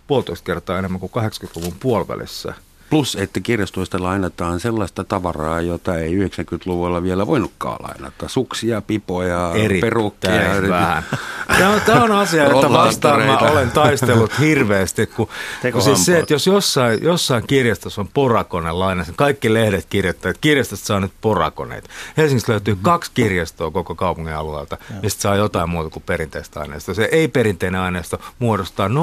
[0.08, 2.54] puolitoista kertaa enemmän kuin 80-luvun puolivälissä.
[2.89, 8.28] Plus, että kirjastoista lainataan sellaista tavaraa, jota ei 90-luvulla vielä voinutkaan lainata.
[8.28, 10.41] Suksia, pipoja, perukkeja.
[10.41, 11.04] Erittäin vähän.
[11.48, 15.08] Tämä on, tämä on asia, jota vastaan mä olen taistellut hirveästi.
[15.08, 15.28] Kun,
[15.71, 20.41] kun siis se, että jos jossain, jossain kirjastossa on porakone lainassa, kaikki lehdet kirjoittaa, että
[20.41, 21.89] kirjastosta saa nyt porakoneita.
[22.17, 26.95] Helsingissä löytyy kaksi kirjastoa koko kaupungin alueelta, mistä saa jotain muuta kuin perinteistä aineistoa.
[26.95, 28.93] Se ei-perinteinen aineisto muodostaa 0,2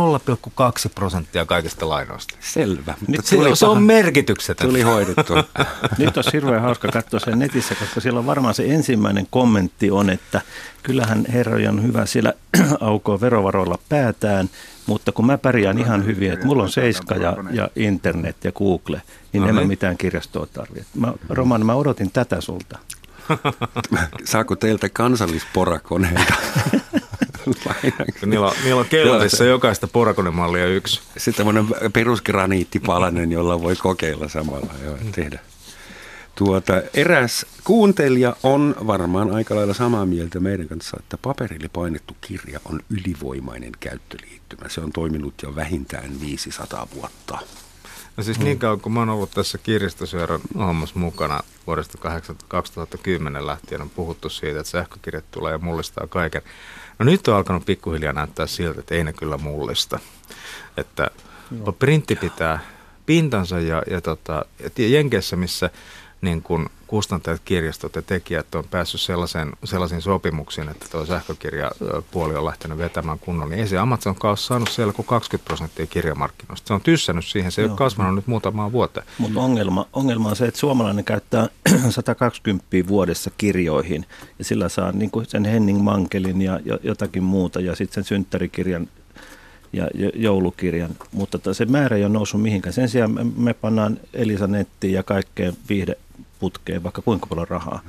[0.95, 2.35] prosenttia kaikista lainoista.
[2.41, 2.95] Selvä.
[3.09, 4.69] Nyt Se, se on merkityksetön.
[4.69, 5.35] tuli hoidettu.
[5.99, 10.11] Nyt olisi hirveän hauska katsoa sen netissä, koska siellä on varmaan se ensimmäinen kommentti on,
[10.11, 10.41] että
[10.83, 12.33] kyllähän herrojen on hyvä siellä
[12.81, 14.51] aukoo verovaroilla päätään,
[14.87, 19.03] mutta kun mä pärjään ihan hyvin, että mulla on Seiska ja, ja internet ja Google,
[19.33, 20.89] niin en mä mitään kirjastoa tarvitse.
[20.95, 22.79] Mä, Roman, mä odotin tätä sulta.
[24.25, 26.35] Saako teiltä kansallisporakoneita?
[27.47, 28.27] Lainaksi.
[28.27, 31.01] Niillä on, niillä on kellarissa jokaista porakonemallia yksi.
[31.17, 35.39] Sitten tämmöinen perusgraniittipalanen, jolla voi kokeilla samalla ja tehdä.
[36.35, 42.61] Tuota, eräs kuuntelija on varmaan aika lailla samaa mieltä meidän kanssa, että paperille painettu kirja
[42.65, 44.69] on ylivoimainen käyttöliittymä.
[44.69, 47.39] Se on toiminut jo vähintään 500 vuotta.
[48.17, 53.47] No siis niin kauan kun mä oon ollut tässä kirjastosyörän hommassa mukana vuodesta 8 2010
[53.47, 56.43] lähtien on puhuttu siitä, että sähkökirjat tulee ja mullistaa kaiken.
[57.03, 59.99] No nyt on alkanut pikkuhiljaa näyttää siltä, että ei ne kyllä mullista.
[60.77, 61.11] Että
[61.79, 62.59] printti pitää
[63.07, 64.45] pintansa ja, ja, tota,
[64.79, 65.71] ja Jenkeissä, missä
[66.23, 72.45] niin kun kustantajat, kirjastot ja tekijät on päässyt sellaisen, sellaisiin sopimuksiin, että tuo sähkökirjapuoli on
[72.45, 76.67] lähtenyt vetämään kunnolla, niin ei se Amazon ole saanut siellä kuin 20 prosenttia kirjamarkkinoista.
[76.69, 77.73] Se on tyssännyt siihen, se ei Joo.
[77.73, 79.07] ole kasvanut nyt muutamaan vuoteen.
[79.19, 81.49] Mutta ongelma, ongelma on se, että suomalainen käyttää
[81.91, 84.07] 120 vuodessa kirjoihin
[84.39, 88.05] ja sillä saa niin kuin sen Henning Mankelin ja jo- jotakin muuta ja sitten sen
[88.05, 88.89] synttärikirjan
[89.73, 92.73] ja jo- joulukirjan, mutta ta- se määrä ei ole noussut mihinkään.
[92.73, 95.57] Sen sijaan me, pannaan Elisa nettiin ja kaikkeen
[96.43, 97.83] viihdeputkeen vaikka kuinka paljon rahaa.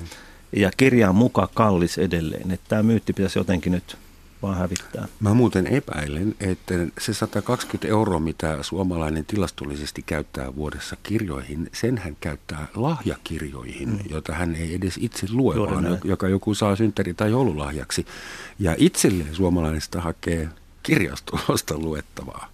[0.56, 3.98] Ja kirja on mukaan kallis edelleen, että tämä myytti pitäisi jotenkin nyt
[4.42, 5.08] vaan hävittää.
[5.20, 12.18] Mä muuten epäilen, että se 120 euroa, mitä suomalainen tilastollisesti käyttää vuodessa kirjoihin, sen hän
[12.20, 14.00] käyttää lahjakirjoihin, mm.
[14.10, 15.98] jota hän ei edes itse lue, Juuri vaan näin.
[16.04, 18.06] joka joku saa synttäri- tai joululahjaksi.
[18.60, 20.50] Ja itselleen suomalaisesta hakee
[20.84, 22.53] kirjastosta luettavaa.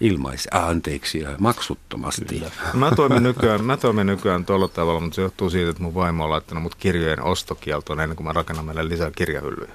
[0.00, 2.24] Ilmais, äh, anteeksi, maksuttomasti.
[2.24, 2.50] Kyllä.
[2.74, 6.24] Mä toimin nykyään, mä toimin nykyään tuolla tavalla, mutta se johtuu siitä, että mun vaimo
[6.24, 9.72] on laittanut mut kirjojen ostokieltoon ennen kuin mä rakennan meille lisää kirjahyllyjä.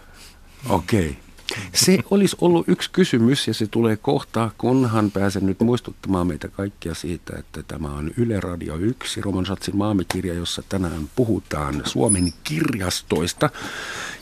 [0.69, 1.09] Okei.
[1.09, 1.24] Okay.
[1.73, 6.93] Se olisi ollut yksi kysymys ja se tulee kohta, kunhan pääsen nyt muistuttamaan meitä kaikkia
[6.93, 13.49] siitä, että tämä on Yle Radio 1, Roman Schatzin maamikirja, jossa tänään puhutaan Suomen kirjastoista.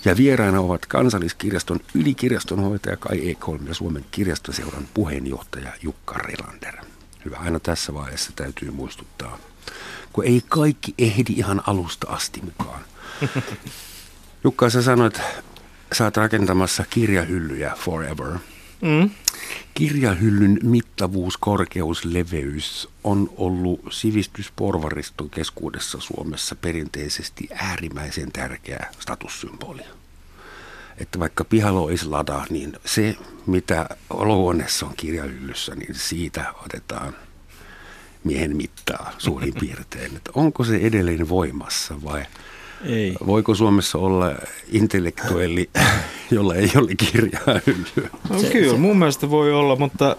[0.05, 6.75] Ja vieraina ovat kansalliskirjaston ylikirjastonhoitaja Kai Ekholm ja Suomen kirjastoseuran puheenjohtaja Jukka Relander.
[7.25, 9.37] Hyvä, aina tässä vaiheessa täytyy muistuttaa,
[10.13, 12.81] kun ei kaikki ehdi ihan alusta asti mukaan.
[14.43, 15.21] Jukka, sä sanoit,
[15.93, 18.37] sä oot rakentamassa kirjahyllyjä forever.
[18.81, 19.09] Mm.
[19.73, 29.81] Kirjahyllyn mittavuus, korkeus, leveys on ollut sivistysporvariston keskuudessa Suomessa perinteisesti äärimmäisen tärkeä statussymboli.
[30.97, 37.15] Että vaikka pihalla olisi lada, niin se mitä olohuoneessa on kirjahyllyssä, niin siitä otetaan
[38.23, 40.15] miehen mittaa suurin piirtein.
[40.15, 42.25] Että onko se edelleen voimassa vai
[42.83, 43.15] Ei.
[43.27, 44.31] voiko Suomessa olla
[44.71, 45.69] intellektuelli,
[46.31, 48.09] jolla ei ole kirjahyllyä?
[48.29, 50.15] No, Se- kyllä, se- mun mielestä voi olla, mutta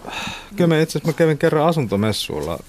[0.55, 2.59] kyllä mä itse asiassa mä kävin kerran asuntomessuilla,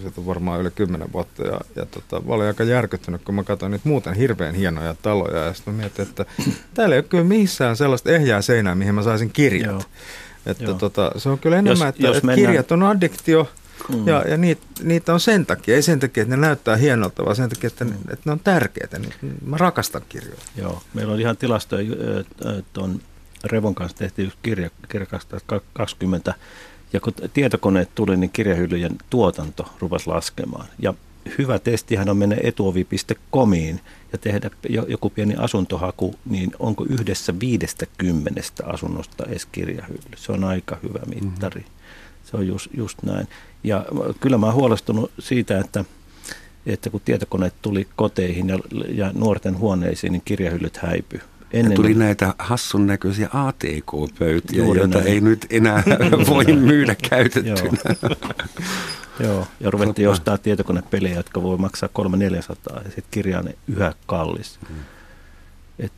[0.00, 3.44] siitä on varmaan yli kymmenen vuotta, ja, ja tota, mä olin aika järkyttynyt, kun mä
[3.44, 6.24] katsoin niitä muuten hirveän hienoja taloja, ja sitten mä mietin, että
[6.74, 9.70] täällä ei ole kyllä missään sellaista ehjää seinää, mihin mä saisin kirjat.
[9.70, 9.82] Joo.
[10.46, 13.48] Että tota, se on kyllä enemmän, Jos- että, jos että mennään- kirjat on addiktio
[13.88, 14.08] Mm.
[14.08, 17.36] ja, ja niitä, niitä on sen takia, ei sen takia, että ne näyttää hienolta, vaan
[17.36, 17.90] sen takia, että, Mm.
[17.90, 18.98] ne, että ne on tärkeitä.
[18.98, 19.12] Niin
[19.46, 20.40] Mä rakastan kirjoja.
[20.56, 21.84] Joo, meillä on ihan tilastoja,
[22.72, 23.00] tuon
[23.44, 26.34] Revon kanssa tehtiin yksi kirja, kirja 2020,
[26.92, 30.66] ja kun tietokoneet tuli, niin kirjahyllyjen tuotanto rupesi laskemaan.
[30.78, 30.94] Ja
[31.38, 33.80] hyvä testihän on mennä etuovi.comiin
[34.12, 40.00] ja tehdä jo- joku pieni asuntohaku, niin onko yhdessä viidestä kymmenestä asunnosta edes kirjahylly.
[40.16, 41.60] Se on aika hyvä mittari.
[41.60, 41.74] Mm-hmm.
[42.24, 43.28] Se on just, just näin.
[43.64, 43.84] Ja
[44.20, 45.84] kyllä mä oon huolestunut siitä, että
[46.66, 48.58] että kun tietokoneet tuli koteihin ja,
[48.88, 51.20] ja nuorten huoneisiin, niin kirjahyllyt häipy.
[51.52, 55.06] Ja tuli näitä hassun näköisiä ATK-pöytiä, joita näin.
[55.06, 55.82] ei nyt enää
[56.28, 57.70] voi myydä käytettynä.
[58.02, 58.16] Joo.
[59.20, 64.58] Joo, ja ruvettiin ostaa tietokonepelejä, jotka voi maksaa 300-400 ja sitten kirja on yhä kallis.
[64.68, 64.76] Mm.
[65.78, 65.92] Et,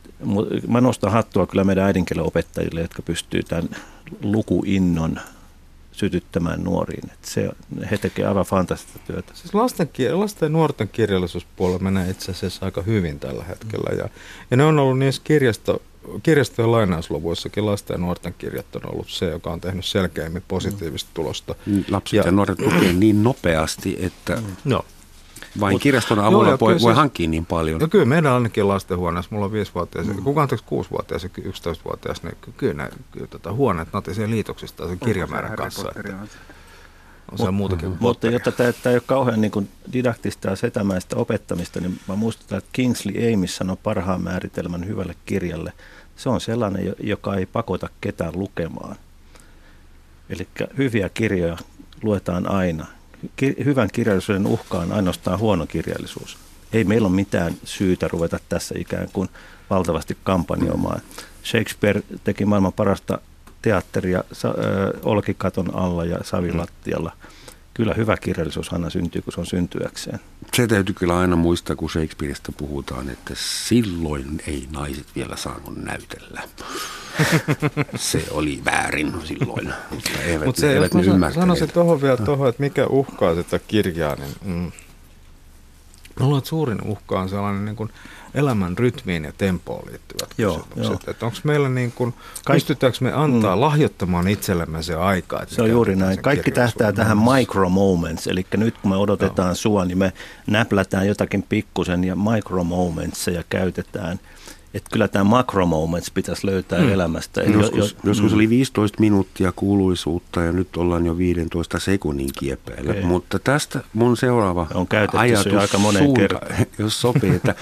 [0.67, 3.69] mä nostan hattua kyllä meidän äidinkielen opettajille, jotka pystyy tämän
[4.21, 5.19] lukuinnon
[5.95, 7.11] sytyttämään nuoriin.
[7.11, 7.49] Et se,
[7.91, 9.31] he tekevät aivan fantastista työtä.
[9.35, 13.95] Siis lasten, lasten ja nuorten kirjallisuuspuolella menee itse asiassa aika hyvin tällä hetkellä.
[13.97, 14.09] Ja,
[14.51, 15.81] ja ne on ollut niissä kirjasto,
[16.23, 21.55] kirjastojen lainausluvuissakin lasten ja nuorten kirjat on ollut se, joka on tehnyt selkeämmin positiivista tulosta.
[21.89, 24.85] Lapset Ja- ja, nuoret lukee niin nopeasti, että Joo.
[25.59, 27.79] Vain Mut- kirjaston Joo, avulla ja voi, voi siis- hankkia niin paljon.
[27.81, 30.23] No kyllä meidän ainakin lastenhuoneessa, mulla on viisivuotias, mm.
[30.23, 34.99] kuka anteeksi kuusivuotias ja 11-vuotias, niin ky- kyllä ne kyllä tota, huoneet natisee liitoksista sen
[34.99, 35.91] kirjamäärän kanssa.
[35.95, 36.13] Että
[37.31, 40.55] on se muutakin kuin Mutta jotta tämä, tämä ei ole kauhean niin kuin didaktista ja
[40.55, 45.73] setämäistä opettamista, niin mä muistutan, että Kingsley Amis sanoi parhaan määritelmän hyvälle kirjalle.
[46.15, 48.95] Se on sellainen, jo- joka ei pakota ketään lukemaan.
[50.29, 51.57] Eli hyviä kirjoja
[52.03, 52.85] luetaan aina.
[53.35, 56.37] Ki- hyvän kirjallisuuden uhka on ainoastaan huono kirjallisuus.
[56.73, 59.29] Ei meillä ole mitään syytä ruveta tässä ikään kuin
[59.69, 61.01] valtavasti kampanjoimaan.
[61.43, 63.19] Shakespeare teki maailman parasta
[63.61, 64.51] teatteria ö,
[65.03, 67.11] olkikaton alla ja savilattialla.
[67.75, 70.19] Kyllä hyvä kirjallisuus aina syntyy, kun se on syntyäkseen.
[70.53, 76.41] Se täytyy kyllä aina muistaa, kun Shakespeareista puhutaan, että silloin ei naiset vielä saanut näytellä.
[77.95, 81.33] Se oli väärin silloin, mutta eivät, ne, se, eivät jos mä ymmärtäneet.
[81.33, 84.71] sanoisin tuohon vielä tuohon, että mikä uhkaa sitä kirjaa, niin mm,
[86.19, 87.89] mä luulen, että suurin uhka on sellainen niin kuin
[88.33, 91.03] elämän rytmiin ja tempoon liittyvät Joo, kysymykset.
[91.03, 91.11] joo.
[91.11, 92.13] Että onko meillä niin kuin,
[92.45, 93.61] Kaik- pystytäänkö me antaa mm.
[93.61, 95.41] lahjoittamaan itsellemme se aika?
[95.41, 96.21] Että Se on juuri näin.
[96.21, 99.55] Kaikki tähtää tähän micro moments, eli nyt kun me odotetaan Joo.
[99.55, 100.13] sua, niin me
[100.47, 104.19] näplätään jotakin pikkusen ja micro momentseja käytetään.
[104.75, 106.91] Että kyllä tämä macro moments pitäisi löytää mm.
[106.91, 107.41] elämästä.
[107.41, 108.35] Eli jo- Joskus, jo- joskus mm.
[108.35, 112.91] oli 15 minuuttia kuuluisuutta ja nyt ollaan jo 15 sekunnin kiepeillä.
[112.91, 113.03] Okei.
[113.03, 116.39] Mutta tästä mun seuraava On käytetty se ajatus jo aika moneen suunta,
[116.83, 117.55] jos sopii, että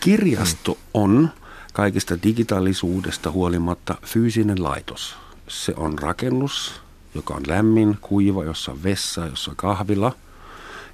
[0.00, 1.30] kirjasto on
[1.72, 5.16] kaikista digitaalisuudesta huolimatta fyysinen laitos.
[5.48, 6.80] Se on rakennus,
[7.14, 10.12] joka on lämmin, kuiva, jossa on vessa, jossa on kahvila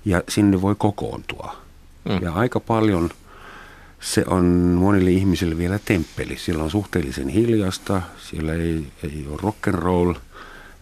[0.04, 1.56] ja sinne voi kokoontua.
[2.04, 2.18] Mm.
[2.22, 3.10] Ja aika paljon
[4.02, 4.44] se on
[4.78, 6.36] monille ihmisille vielä temppeli.
[6.38, 10.18] Siellä on suhteellisen hiljasta, siellä ei, ei ole rock'n'roll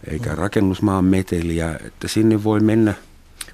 [0.07, 2.93] eikä rakennusmaan meteliä, että sinne voi mennä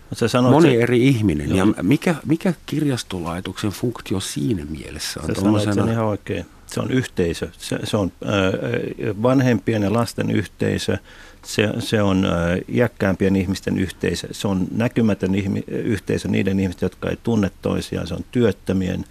[0.09, 1.49] Mut sä sanoit, moni se, eri ihminen.
[1.49, 1.73] Joo.
[1.77, 5.35] Ja mikä, mikä kirjastolaitoksen funktio siinä mielessä on?
[5.35, 6.45] sä sanoit sen ihan oikein.
[6.67, 7.47] Se on yhteisö.
[7.57, 10.97] Se, se on äh, vanhempien ja lasten yhteisö.
[11.45, 12.31] Se, se on äh,
[12.69, 14.27] iäkkäämpien ihmisten yhteisö.
[14.31, 18.07] Se on näkymätön ihmi, yhteisö niiden ihmisten, jotka ei tunne toisiaan.
[18.07, 19.05] Se on työttömien,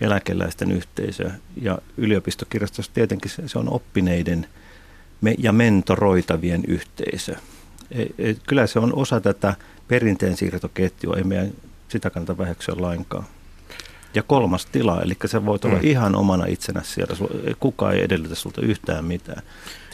[0.00, 1.30] eläkeläisten yhteisö.
[1.60, 4.46] Ja yliopistokirjastossa tietenkin se, on oppineiden
[5.38, 7.34] ja mentoroitavien yhteisö.
[7.90, 9.54] E, e, kyllä se on osa tätä
[9.88, 11.16] perinteen siirtoketjua.
[11.16, 11.50] Ei meidän
[11.88, 13.24] sitä kannata väheksyä lainkaan.
[14.14, 15.84] Ja kolmas tila, eli sä voit olla Mm.
[15.84, 17.16] ihan omana itsenä siellä.
[17.60, 19.42] Kukaan ei edellytä sulta yhtään mitään.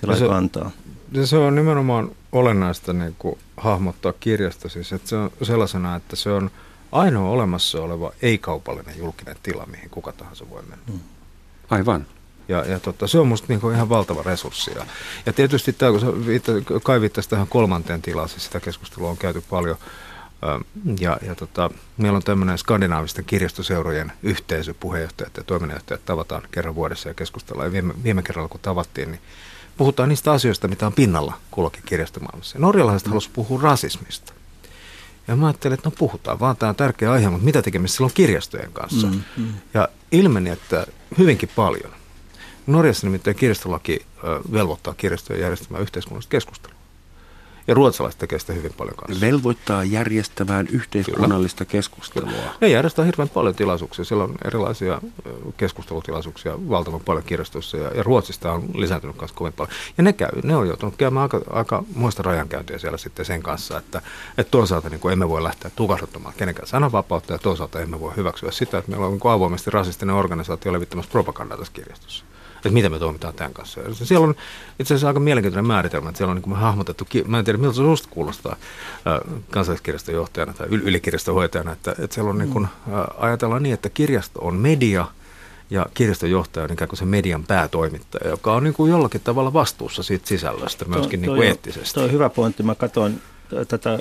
[0.01, 0.71] Tila Ja se- kantaa.
[1.13, 6.17] Ja se on nimenomaan olennaista niin kuin hahmottaa kirjasta siis, että se on sellaisena, että
[6.17, 6.51] se on
[6.93, 10.85] ainoa olemassa oleva ei-kaupallinen julkinen tila, mihin kuka tahansa voi mennä.
[10.93, 11.01] Mm.
[11.71, 12.07] Aivan.
[12.49, 14.71] Ja, ja tota, se on musta niin ihan valtava resurssi.
[14.75, 14.87] Ja,
[15.27, 16.07] ja tietysti tämä, kun sä
[17.29, 19.77] tähän kolmanteen tilaan, siis sitä keskustelua on käyty paljon.
[21.01, 27.09] Ja, ja tota, meillä on tämmöinen skandinaavisten kirjastoseurojen yhteisö, puheenjohtajat ja toiminnanjohtajat tavataan kerran vuodessa
[27.09, 27.67] ja keskustellaan.
[27.67, 29.21] Ja viime, viime kerralla kun tavattiin, niin
[29.77, 32.57] puhutaan niistä asioista, mitä on pinnalla kullakin kirjastomaailmassa.
[32.57, 34.33] Ja norjalaiset halusivat puhua rasismista.
[35.29, 38.07] Ja mä ajattelin, että no puhutaan vaan, tämä on tärkeä aihe, mutta mitä tekemistä sillä
[38.07, 39.07] on kirjastojen kanssa?
[39.07, 39.53] Mm, mm.
[39.75, 40.87] Ja ilmeni, että
[41.19, 41.93] hyvinkin paljon.
[42.67, 44.07] Norjassa nimittäin kirjastolaki
[44.53, 46.76] velvoittaa kirjastojen järjestämään yhteiskunnallista keskustelua.
[47.69, 49.27] Ja ruotsalaiset tekee sitä hyvin paljon kanssa.
[49.27, 51.73] Velvoittaa järjestämään yhteiskunnallista Kyllä.
[51.73, 52.31] keskustelua.
[52.61, 54.05] Ne järjestää hirveän paljon tilaisuuksia.
[54.05, 55.01] Siellä on erilaisia
[55.57, 59.77] keskustelutilaisuuksia valtavan paljon kirjastossa ja, ja Ruotsista on lisääntynyt kanssa kovin paljon.
[59.99, 63.79] Ja ne, käy, ne on joutunut käymään aika, aika muista rajankäyntiä siellä sitten sen kanssa,
[63.79, 64.03] että,
[64.39, 68.51] että toisaalta niin kuin emme voi lähteä tukahduttamaan kenenkään sananvapautta ja toisaalta emme voi hyväksyä
[68.51, 72.25] sitä, että meillä on niin avoimesti rasistinen organisaatio levittämässä propagandaa tässä kirjastossa
[72.67, 73.81] että miten me toimitaan tämän kanssa.
[73.93, 74.35] Siellä on
[74.79, 77.77] itse asiassa aika mielenkiintoinen määritelmä, että siellä on niin kuin hahmotettu, mä en tiedä miltä
[77.77, 78.57] se susta kuulostaa
[79.51, 82.69] kansalliskirjaston johtajana tai ylikirjaston hoitajana, että, että siellä on niin kuin,
[83.19, 85.07] ajatellaan niin, että kirjasto on media,
[85.71, 90.03] ja kirjastonjohtaja on ikään kuin se median päätoimittaja, joka on niin kuin jollakin tavalla vastuussa
[90.03, 91.95] siitä sisällöstä myöskin niin kuin eettisesti.
[91.95, 92.63] Tuo on hyvä pointti.
[92.63, 93.21] Mä katsoin
[93.69, 93.99] tätä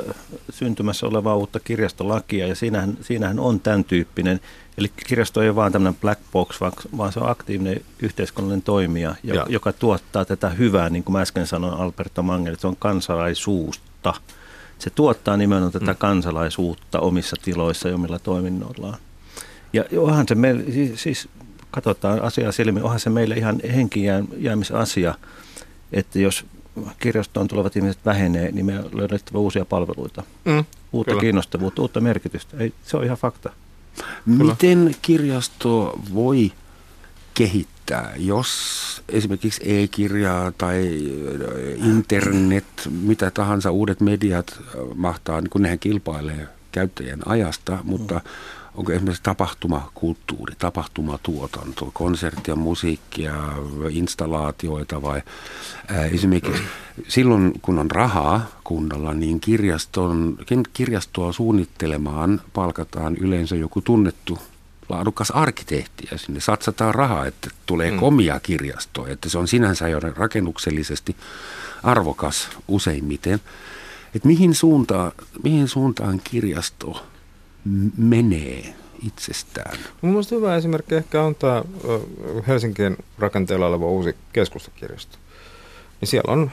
[0.49, 4.39] syntymässä olevaa uutta kirjastolakia ja siinähän, siinähän on tämän tyyppinen
[4.77, 6.61] Eli kirjasto ei ole vain tämmöinen black box,
[6.97, 9.45] vaan se on aktiivinen yhteiskunnallinen toimija, ja.
[9.49, 14.13] joka tuottaa tätä hyvää, niin kuin mä äsken sanoin Alberto Mangel, että se on kansalaisuutta.
[14.79, 15.97] Se tuottaa nimenomaan tätä mm.
[15.97, 18.97] kansalaisuutta omissa tiloissa ja omilla toiminnoillaan.
[19.73, 21.29] Ja onhan se meille, siis, siis
[21.71, 25.15] katsotaan asiaa silmin, onhan se meille ihan henkijäämisasia,
[25.91, 26.45] että jos
[26.99, 31.21] kirjastoon tulevat ihmiset vähenee, niin me löydettävä uusia palveluita, mm, uutta kyllä.
[31.21, 32.57] kiinnostavuutta, uutta merkitystä.
[32.57, 33.49] Ei, se on ihan fakta.
[34.25, 36.51] Miten kirjasto voi
[37.33, 40.99] kehittää, jos esimerkiksi e-kirjaa tai
[41.79, 48.21] äh, internet, mitä tahansa uudet mediat äh, mahtaa, niin kun nehän kilpailee käyttäjien ajasta, mutta
[48.75, 53.33] onko esimerkiksi tapahtumakulttuuri, tapahtumatuotanto, konserttia, musiikkia,
[53.89, 55.21] installaatioita vai
[55.87, 56.63] ää, esimerkiksi
[57.07, 60.37] silloin kun on rahaa kunnalla, niin kirjaston,
[60.73, 64.39] kirjastoa suunnittelemaan palkataan yleensä joku tunnettu
[64.89, 67.97] laadukas arkkitehti ja sinne satsataan rahaa, että tulee mm.
[67.97, 71.15] komia kirjasto, että se on sinänsä jo rakennuksellisesti
[71.83, 73.39] arvokas useimmiten.
[74.15, 75.11] Että mihin suuntaan,
[75.43, 77.05] mihin suuntaan kirjasto
[77.97, 78.75] menee
[79.07, 79.77] itsestään.
[80.01, 81.63] Mun mielestä hyvä esimerkki ehkä on tämä
[82.47, 85.17] Helsingin rakenteella oleva uusi keskustakirjasto.
[86.01, 86.51] Niin siellä on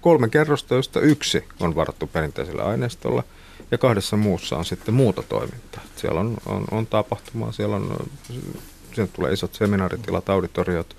[0.00, 3.24] kolme kerrosta, joista yksi on varattu perinteiselle aineistolle
[3.70, 5.82] ja kahdessa muussa on sitten muuta toimintaa.
[5.96, 8.06] Siellä on, on, on tapahtumaa, siellä on,
[8.94, 10.96] siellä tulee isot seminaaritilat, auditoriot,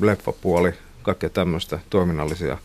[0.00, 2.58] leffapuoli, kaikkea tämmöistä toiminnallisia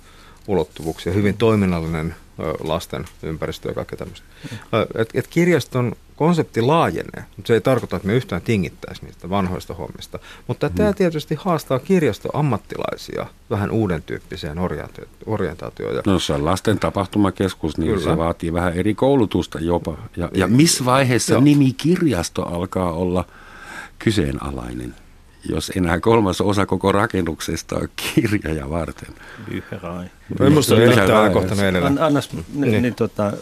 [0.48, 2.16] ulottuvuuksia, hyvin toiminnallinen
[2.64, 4.26] lasten ympäristö ja kaikkea tämmöistä.
[4.96, 9.74] Et, et kirjaston konsepti laajenee, mutta se ei tarkoita, että me yhtään tingittäisiin niistä vanhoista
[9.74, 10.20] hommista.
[10.48, 10.76] Mutta mm.
[10.76, 14.58] tämä tietysti haastaa kirjastoammattilaisia vähän uuden tyyppiseen
[15.26, 16.04] orientaatioon.
[16.06, 18.12] No se on lasten tapahtumakeskus, niin Kyllä.
[18.12, 19.98] se vaatii vähän eri koulutusta jopa.
[20.18, 21.42] Ja, ja missä vaiheessa Joo.
[21.42, 23.26] nimi kirjasto alkaa olla
[24.00, 24.96] kyseenalainen?
[25.50, 29.14] Jos enää kolmas osa koko rakennuksesta on kirjoja varten.
[30.40, 32.06] Minusta on erittäin ajankohtainen edellä.
[32.06, 33.34] Annas, niin, niin, tota,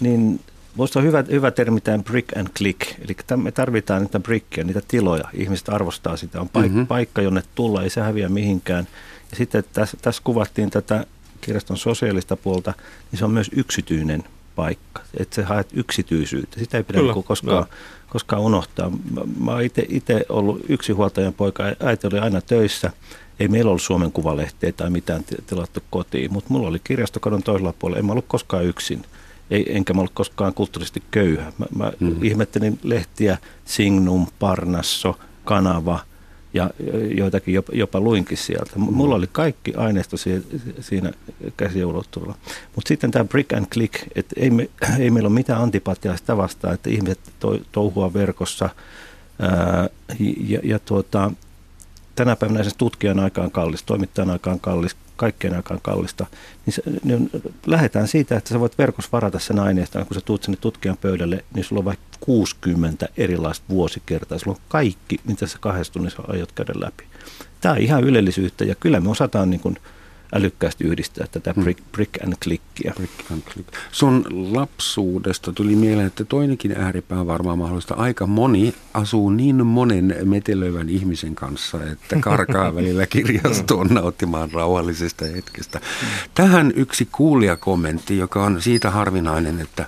[0.00, 0.40] niin
[0.78, 4.80] Minusta on hyvä, hyvä termi tämä brick and click, eli me tarvitaan niitä brickia, niitä
[4.88, 5.24] tiloja.
[5.32, 6.86] Ihmiset arvostaa sitä, on paik- mm-hmm.
[6.86, 8.88] paikka, jonne tulla, ei se häviä mihinkään.
[9.30, 11.06] Ja sitten tässä, tässä kuvattiin tätä
[11.40, 12.74] kirjaston sosiaalista puolta,
[13.10, 14.24] niin se on myös yksityinen
[14.58, 16.58] paikka, että se haet yksityisyyttä.
[16.58, 17.66] Sitä ei pidä Kyllä, koskaan,
[18.08, 18.90] koskaan unohtaa.
[18.90, 22.90] Mä, mä oon itse ollut yksinhuoltajan poika, äiti oli aina töissä.
[23.40, 27.98] Ei meillä ollut Suomen kuvalehteä tai mitään tilattu kotiin, mutta mulla oli kirjastokadon toisella puolella.
[27.98, 29.02] En mä ollut koskaan yksin.
[29.50, 31.52] Ei, enkä mä ollut koskaan kulttuurisesti köyhä.
[31.58, 32.22] Mä, mä mm.
[32.22, 36.00] ihmettelin lehtiä Signum, Parnasso, Kanava–
[36.54, 36.70] ja
[37.16, 38.72] joitakin jopa, jopa luinkin sieltä.
[38.76, 40.16] Mulla oli kaikki aineisto
[40.80, 41.12] siinä
[41.56, 42.34] käsiulottuvalla.
[42.74, 46.36] Mutta sitten tämä brick and click, että ei, me, ei meillä ole mitään antipatiaa sitä
[46.36, 48.70] vastaan, että ihmiset to, touhua verkossa.
[49.40, 49.88] Ää,
[50.48, 51.30] ja, ja tuota,
[52.14, 56.26] tänä päivänä se tutkijan aikaan kallis, toimittajan aikaan kallis, kaikkien aikaan kallista,
[56.66, 57.30] niin, se, niin
[57.66, 61.44] lähdetään siitä, että sä voit verkossa varata sen aineiston, kun sä tuut sinne tutkijan pöydälle,
[61.54, 64.38] niin sulla on vaikka 60 erilaista vuosikertaa.
[64.38, 67.04] Sulla on kaikki, mitä sä kahdessa tunnissa aiot käydä läpi.
[67.60, 69.76] Tämä on ihan ylellisyyttä ja kyllä me osataan niin kuin
[70.32, 71.62] älykkäästi yhdistää tätä hmm.
[71.62, 72.92] brick, brick and clickia.
[72.96, 73.68] Brick and click.
[73.92, 77.94] Sun lapsuudesta tuli mieleen, että toinenkin ääripää varmaan mahdollista.
[77.94, 85.80] Aika moni asuu niin monen metelöivän ihmisen kanssa, että karkaa välillä kirjastoon nauttimaan rauhallisesta hetkestä.
[86.34, 89.86] Tähän yksi kuulijakommentti, joka on siitä harvinainen, että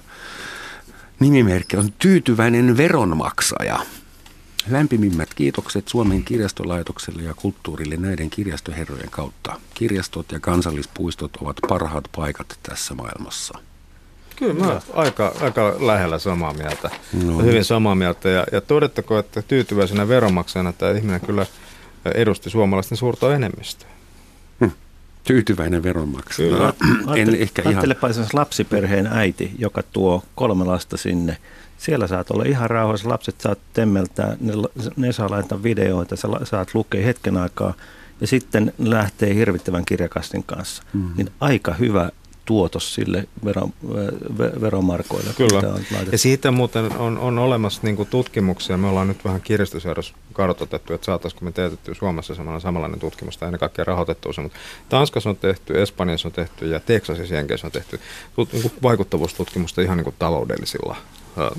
[1.20, 3.78] nimimerkki on tyytyväinen veronmaksaja.
[4.68, 9.60] Lämpimimmät kiitokset Suomen kirjastolaitokselle ja kulttuurille näiden kirjastoherrojen kautta.
[9.74, 13.58] Kirjastot ja kansallispuistot ovat parhaat paikat tässä maailmassa.
[14.36, 16.90] Kyllä mä aika, aika lähellä samaa mieltä.
[17.24, 17.38] No.
[17.38, 18.28] Hyvin samaa mieltä.
[18.28, 21.46] Ja, ja todettako, että tyytyväisenä veronmaksajana tämä ihminen kyllä
[22.14, 23.88] edusti suomalaisten suurta enemmistöä.
[25.24, 26.56] Tyytyväinen veronmaksaja.
[27.06, 27.84] No, en ehkä ihan...
[28.10, 31.36] Esimerkiksi lapsiperheen äiti, joka tuo kolme lasta sinne.
[31.78, 34.52] Siellä saat olla ihan rauhassa, lapset saat temmeltää, ne,
[34.96, 37.74] ne saa laittaa videoita, sä saat lukea hetken aikaa
[38.20, 40.82] ja sitten lähtee hirvittävän kirjakastin kanssa.
[40.92, 41.10] Mm.
[41.16, 42.10] Niin aika hyvä
[42.50, 43.70] tuotos sille vero,
[44.38, 45.30] ve- veromarkoille.
[45.36, 45.58] Kyllä.
[45.58, 46.10] on laitettu.
[46.12, 48.76] Ja siitä muuten on, on olemassa niin tutkimuksia.
[48.76, 53.46] Me ollaan nyt vähän kirjastoseurossa kartoitettu, että saataisiko me teetetty Suomessa samalla, samanlainen tutkimus tai
[53.46, 54.40] ennen kaikkea rahoitettu se.
[54.40, 58.00] Mutta Tanskassa on tehty, Espanjassa on tehty ja Teksasissa Jenkeissä on tehty
[58.36, 60.96] tut, niin kuin vaikuttavuustutkimusta ihan niin kuin taloudellisilla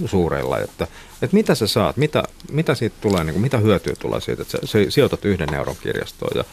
[0.06, 0.88] suureilla, että,
[1.22, 4.52] että mitä sä saat, mitä, mitä siitä tulee, niin kuin, mitä hyötyä tulee siitä, että
[4.52, 6.46] sä, sä sijoitat yhden euron kirjastoon ja ja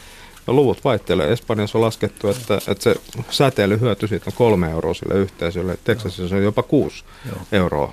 [0.53, 1.33] luvut vaihtelee.
[1.33, 2.97] Espanjassa on laskettu, että, että se
[3.31, 5.79] säteilyhyöty siitä on kolme euroa sille yhteisölle.
[5.85, 7.39] Teksasissa se on jopa kuusi Joo.
[7.53, 7.93] euroa.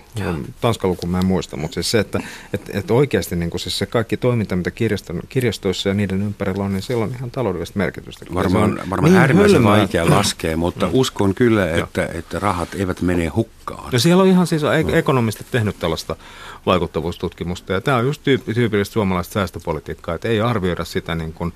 [0.61, 2.19] Tanskan luku mä en muista, mutta siis se, että,
[2.53, 4.71] että, että oikeasti niin siis se kaikki toiminta, mitä
[5.29, 8.25] kirjastoissa ja niiden ympärillä on, niin sillä on ihan taloudellista merkitystä.
[8.33, 9.77] Varmaan, on varmaan niin äärimmäisen hölmöä.
[9.77, 13.89] vaikea laskea, mutta uskon kyllä, että, että rahat eivät mene hukkaan.
[13.91, 16.15] Ja siellä on ihan siis e- ekonomistit tehnyt tällaista
[16.65, 21.53] vaikuttavuustutkimusta, ja tämä on just tyyp- tyypillistä suomalaista säästöpolitiikkaa, että ei arvioida sitä niin kuin,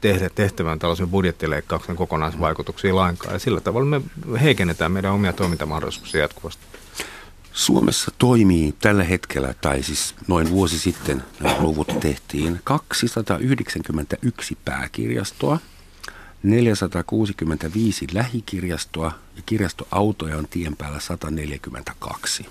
[0.00, 4.00] tehdä tehtävän tällaisen budjettileikkauksen kokonaisvaikutuksia lainkaan, ja sillä tavalla me
[4.40, 6.62] heikennetään meidän omia toimintamahdollisuuksia jatkuvasti.
[7.52, 15.58] Suomessa toimii tällä hetkellä, tai siis noin vuosi sitten nämä luvut tehtiin, 291 pääkirjastoa,
[16.42, 22.46] 465 lähikirjastoa ja kirjastoautoja on tien päällä 142.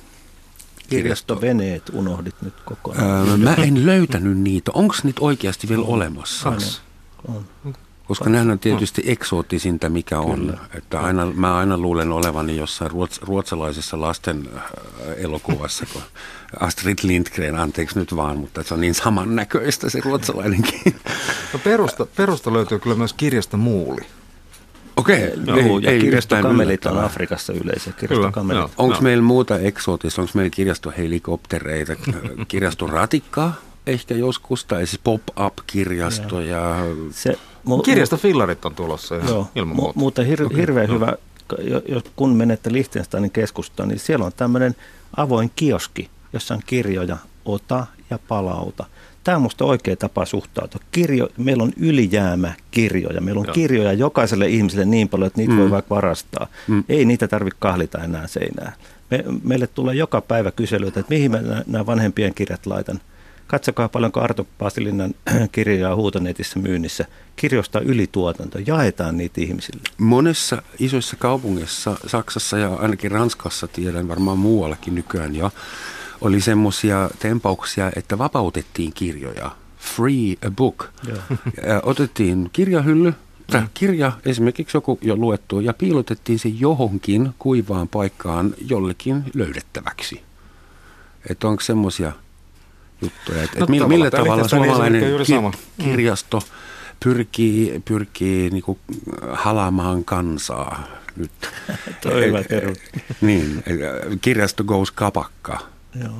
[0.87, 3.29] Kirjastoveneet unohdit nyt kokonaan.
[3.29, 4.71] Öö, mä en löytänyt niitä.
[4.73, 6.49] Onko niitä oikeasti vielä olemassa?
[7.27, 7.45] On.
[8.07, 10.59] Koska nehän on tietysti eksoottisinta, mikä on.
[10.73, 14.63] Että aina, mä aina luulen olevani jossain ruots, ruotsalaisessa lasten äh,
[15.17, 16.01] elokuvassa, kun
[16.59, 20.95] Astrid Lindgren, anteeksi nyt vaan, mutta se on niin samannäköistä se ruotsalainenkin.
[21.53, 24.01] No perusta, perusta löytyy kyllä myös kirjasta Muuli.
[24.97, 26.99] Okei, Joo, ja kirjastokamelit on.
[27.03, 27.93] Afrikassa yleisiä.
[27.93, 28.71] Kirjastokamelit.
[28.77, 29.01] Onko No.
[29.01, 30.21] meillä muuta eksootista?
[30.21, 31.95] Onko meillä kirjastohelikoptereita,
[32.47, 33.53] kirjastoratikkaa
[33.87, 36.75] ehkä joskus, tai siis pop-up-kirjasto ja
[37.11, 39.99] Se, mu, Kirjastofillarit on tulossa ihan Joo, ilman mu- muuta.
[39.99, 40.95] mutta hir- Okei, hirveän no.
[40.95, 41.13] hyvä,
[41.59, 44.75] jo- jos, kun menette Liechtensteinin keskustaan, niin siellä on tämmöinen
[45.17, 48.85] avoin kioski, jossa on kirjoja, ota ja palauta.
[49.27, 50.81] Tämä on minusta oikea tapa suhtautua.
[50.91, 53.21] Kirjo, meillä on ylijäämä kirjoja.
[53.21, 53.53] Meillä on Joo.
[53.53, 55.59] kirjoja jokaiselle ihmiselle niin paljon, että niitä Mm.
[55.59, 56.47] voi vaikka varastaa.
[56.67, 56.83] Mm.
[56.89, 58.73] Ei niitä tarvitse kahlita enää seinään.
[59.11, 62.99] Me, meille tulee joka päivä kyselyitä, että mihin mä nä- nämä vanhempien kirjat laitan.
[63.47, 65.13] Katsokaa paljonko Arto Paasilinnan
[65.51, 67.05] kirjoja on huutonetissä myynnissä.
[67.35, 69.81] Kirjoista ylituotanto, jaetaan niitä ihmisille.
[69.97, 75.51] monessa isoissa kaupungeissa, Saksassa ja ainakin Ranskassa, tiedän varmaan muuallakin nykyään jo,
[76.21, 79.51] oli semmoisia tempauksia, että vapautettiin kirjoja.
[79.77, 80.85] Free a book.
[81.67, 83.13] Ja otettiin kirjahylly,
[83.51, 90.21] tai kirja, esimerkiksi joku jo luettu, ja piilotettiin se johonkin kuivaan paikkaan jollekin löydettäväksi.
[91.29, 92.11] Että onko semmoisia
[93.01, 95.33] juttuja, että No et millä, millä tavalla Liechtensteinin suomalainen ki-.
[95.77, 95.83] Mm.
[95.83, 96.41] kirjasto
[97.03, 98.79] pyrkii, pyrkii niinku
[99.31, 101.31] halaamaan kansaa nyt.
[102.05, 102.75] On hyvä termi.
[103.21, 103.79] Niin, et,
[104.21, 105.59] kirjasto goes kapakka.
[105.95, 106.11] Joo.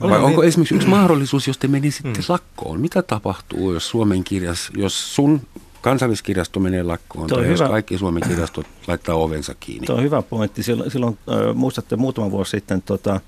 [0.00, 2.24] Vai Olen onko niin- esimerkiksi yksi mahdollisuus, jos te menisitte mm.
[2.28, 2.80] lakkoon?
[2.80, 5.40] Mitä tapahtuu, jos Suomen kirjas, jos sun
[5.80, 7.68] kansalliskirjasto menee lakkoon, tai on jos hyvä.
[7.70, 9.86] kaikki Suomen kirjastot laittaa ovensa kiinni?
[9.86, 10.62] Tuo on hyvä pointti.
[10.62, 13.20] Silloin, silloin äh, muistatte muutama vuosi sitten tota,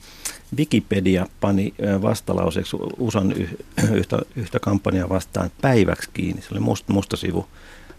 [0.56, 3.50] Wikipedia pani vastalauseeksi USAn yh,
[3.98, 6.42] yhtä, yhtä kampanjaa vastaan päiväksi kiinni.
[6.42, 7.46] Se oli must, musta sivu.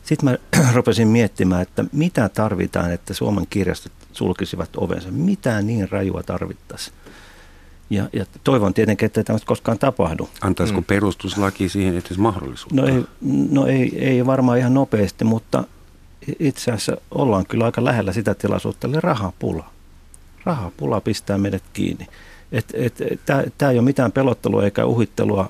[0.04, 0.38] Sitten mä
[0.76, 5.12] rupesin miettimään, että mitä tarvitaan, että Suomen kirjastot sulkisivat ovensa.
[5.12, 6.96] Mitä niin rajua tarvittaisiin?
[7.94, 10.30] Ja, ja toivon tietenkin, että tämmöistä koskaan tapahdu.
[10.42, 10.86] Antaisiko mm.
[10.86, 12.76] perustuslaki siihen edes mahdollisuutta?
[12.76, 13.04] No, ei,
[13.52, 15.64] no ei, ei varmaan ihan nopeasti, mutta
[16.40, 19.70] itse asiassa ollaan kyllä aika lähellä sitä tilaisuutta, eli rahapula.
[20.46, 22.08] Rahapula pistää meidät kiinni.
[23.58, 25.50] Tämä ei ole mitään pelottelua eikä uhittelua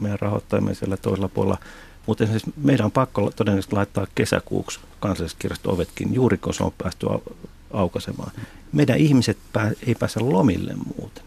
[0.00, 1.58] meidän rahoittajamme siellä toisella puolella,
[2.06, 2.24] mutta
[2.62, 7.34] meidän on pakko todennäköisesti laittaa kesäkuuksi kansalliskirjasto ovetkin, juuri kun se on päästy au-
[7.72, 8.30] aukaisemaan.
[8.72, 11.24] Meidän ihmiset pää, ei pääse lomille muuten.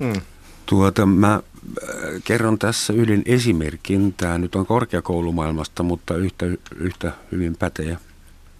[0.00, 0.20] Mm.
[0.66, 1.42] Tuota, mä äh,
[2.24, 4.14] kerron tässä yhden esimerkin.
[4.16, 6.46] Tämä nyt on korkeakoulumaailmasta, mutta yhtä,
[6.76, 7.98] yhtä hyvin pätee.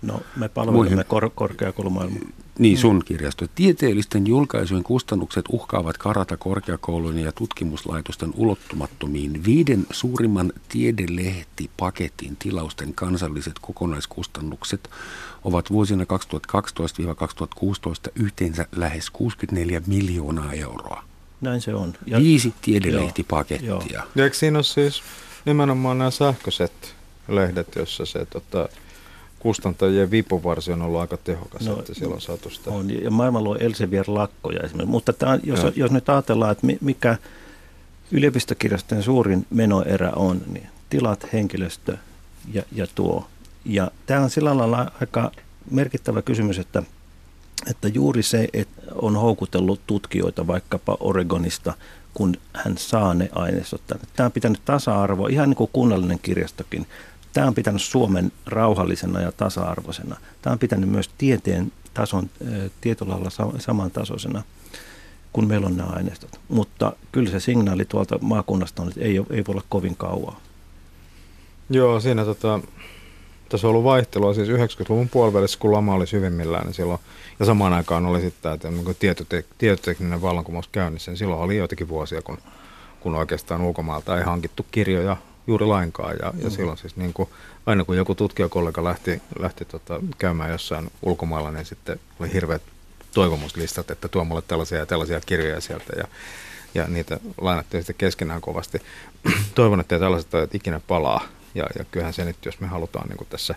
[0.03, 2.21] No, me palvelemme kor- korkeakoulumaailmaa.
[2.59, 3.47] Niin, sun kirjasto.
[3.55, 9.45] Tieteellisten julkaisujen kustannukset uhkaavat karata korkeakoulujen ja tutkimuslaitosten ulottumattomiin.
[9.45, 14.91] Viiden suurimman tiedelehtipaketin tilausten kansalliset kokonaiskustannukset
[15.45, 16.07] ovat vuosina 2012-2016
[18.15, 21.10] yhteensä lähes 64 miljoonaa euroa.
[21.41, 21.93] Näin se on.
[22.07, 23.69] Ja, Viisi tiedelehtipakettia.
[23.69, 23.83] Joo.
[23.93, 25.03] Ja eikö siinä ole siis
[25.45, 26.73] nimenomaan nämä sähköiset
[27.29, 28.69] lehdet, jossa se tota,
[29.39, 32.71] kustantajien vipuvarsi on ollut aika tehokas, no, että siellä on saatu sitä.
[32.71, 34.91] On, ja maailmalla on Elsevier-lakkoja esimerkiksi.
[34.91, 37.17] Mutta tämä, jos, jos nyt ajatellaan, että mikä
[38.11, 41.97] yliopistokirjastojen suurin menoerä on, niin tilat, henkilöstö
[42.53, 43.27] ja, ja tuo.
[43.65, 45.33] Ja tämä on sillä lailla aika
[45.71, 46.83] merkittävä kysymys, että,
[47.71, 51.75] että juuri se, että on houkutellut tutkijoita vaikkapa Oregonista,
[52.15, 54.05] kun hän saa ne aineistot tänne.
[54.17, 56.87] Tämä on pitänyt tasa-arvoa, ihan niin kuin kunnallinen kirjastokin.
[57.33, 60.17] Tämä on pitänyt Suomen rauhallisena ja tasa-arvoisena.
[60.43, 62.31] Tämä on pitänyt myös tieteen tason
[62.81, 64.43] tietyllä lailla samantasoisena,
[65.33, 66.41] kun meillä on nämä aineistot.
[66.49, 70.41] Mutta kyllä se signaali tuolta maakunnasta on, että ei, ei voi olla kovin kauaa.
[71.71, 72.61] Joo, siinä tota,
[73.51, 77.01] tässä on ollut vaihtelua siis 90-luvun puolivälissä, kun lama oli syvimmillään, niin silloin,
[77.41, 81.89] ja samaan aikaan oli sitten tämä niin tietote- tietotekninen vallankumous käynnissä, niin silloin oli joitakin
[81.89, 82.39] vuosia, kun,
[83.01, 86.17] kun oikeastaan ulkomaalta ei hankittu kirjoja juuri lainkaan.
[86.23, 86.51] Ja, ja mm.
[86.51, 87.29] silloin siis niin kuin,
[87.67, 92.63] aina kun joku tutkijakollega lähti, lähti tota, käymään jossain ulkomailla, niin sitten oli hirveät
[93.15, 95.93] toivomuslistat, että tuo mulle tällaisia ja tällaisia kirjoja sieltä.
[95.97, 96.05] Ja,
[96.75, 98.83] ja niitä lainattiin sitten keskenään kovasti.
[99.55, 101.40] Toivon, että tällaiset ajat ikinä palaa.
[101.55, 103.55] Ja, ja kyllähän se nyt, jos me halutaan niin tässä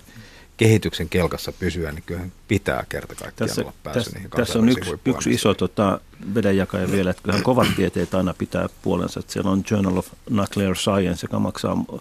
[0.58, 4.70] kehityksen kelkassa pysyä, niin kyllähän pitää kerta kaikkiaan tässä, olla päässyt tässä, niihin Tässä on
[4.70, 6.00] yksi, yksi iso tota,
[6.36, 9.20] vedenjakaja vielä, että kyllähän kovat tieteet aina pitää puolensa.
[9.20, 12.00] Että siellä on Journal of Nuclear Science, joka maksaa 50-60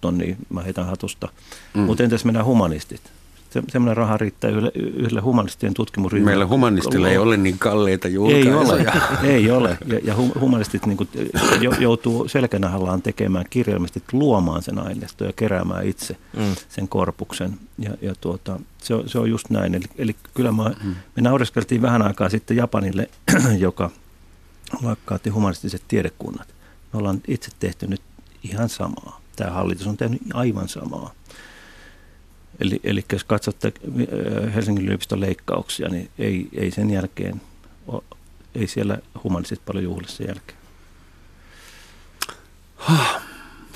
[0.00, 1.28] tonnia, mä heitän hatusta.
[1.74, 1.80] Mm.
[1.80, 3.12] Mutta entäs mennään humanistit?
[3.54, 6.30] Se, semmoinen raha riittää yhdelle, yhdelle humanistien tutkimusryhmälle.
[6.30, 8.52] Meillä humanistilla ei ole niin kalleita julkaisuja.
[8.52, 8.86] Ei ole,
[9.34, 9.78] ei ole.
[9.86, 11.08] Ja, ja humanistit niin kuin,
[11.78, 16.54] joutuu selkänahallaan tekemään kirjallisesti, luomaan sen aineiston ja keräämään itse mm.
[16.68, 17.58] sen korpuksen.
[17.78, 19.74] Ja, ja tuota, se, on, se on just näin.
[19.74, 20.94] Eli, eli kyllä mä, mm.
[21.16, 23.10] me naureskeltiin vähän aikaa sitten Japanille,
[23.58, 23.90] joka
[24.82, 26.48] lakkaatti humanistiset tiedekunnat.
[26.92, 28.02] Me ollaan itse tehty nyt
[28.42, 29.20] ihan samaa.
[29.36, 31.10] Tämä hallitus on tehnyt aivan samaa.
[32.60, 37.40] Eli, eli jos katsotte äh, Helsingin yliopiston leikkauksia, niin ei, ei sen jälkeen,
[38.54, 40.58] ei siellä humanistit paljon juhli sen jälkeen.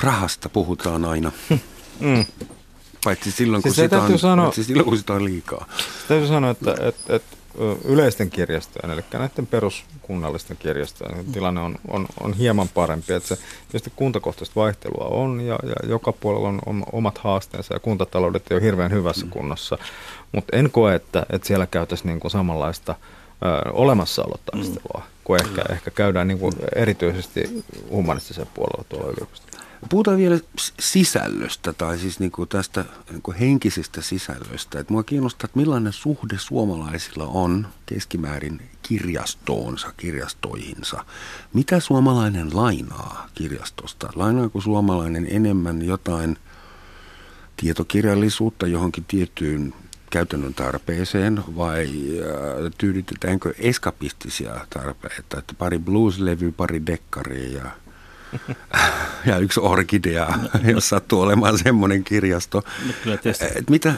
[0.00, 1.32] rahasta puhutaan aina.
[2.00, 2.24] Mm.
[3.04, 5.66] Paitsi silloin, siis kun sitä on, sanoa, paitsi silloin, kun sitä on liikaa.
[6.08, 7.36] Täytyy sanoa, että, että, että
[7.84, 13.12] yleisten kirjastojen, eli näiden peruskunnallisten kirjastojen tilanne on, on, on hieman parempi.
[13.12, 13.36] Että se,
[13.68, 18.54] tietysti kuntakohtaista vaihtelua on ja, ja joka puolella on, on omat haasteensa ja kuntataloudet ei
[18.54, 19.30] ole hirveän hyvässä mm.
[19.30, 19.78] kunnossa.
[20.32, 25.10] Mutta en koe, että, että siellä käytäisiin niin kuin samanlaista ö, olemassaolotaistelua, mm.
[25.24, 29.67] kuin ehkä, ehkä käydään niin kuin erityisesti humanistisen puolella tuolla yliopistolla.
[29.90, 30.38] Puhutaan vielä
[30.80, 34.80] sisällöstä tai siis niin kuin tästä niin kuin henkisestä sisällöstä.
[34.80, 41.04] Et mua kiinnostaa, että millainen suhde suomalaisilla on keskimäärin kirjastoonsa, kirjastoihinsa.
[41.54, 44.08] Mitä suomalainen lainaa kirjastosta?
[44.14, 46.36] Lainaako suomalainen enemmän jotain
[47.56, 49.74] tietokirjallisuutta johonkin tiettyyn
[50.10, 57.70] käytännön tarpeeseen vai äh, tyydytetäänkö eskapistisia tarpeita, että pari blues-levy, pari dekkaria ja
[59.26, 60.28] ja yksi orkidea,
[60.74, 62.62] jos sattuu olemaan semmoinen kirjasto.
[63.56, 63.94] Et mitä,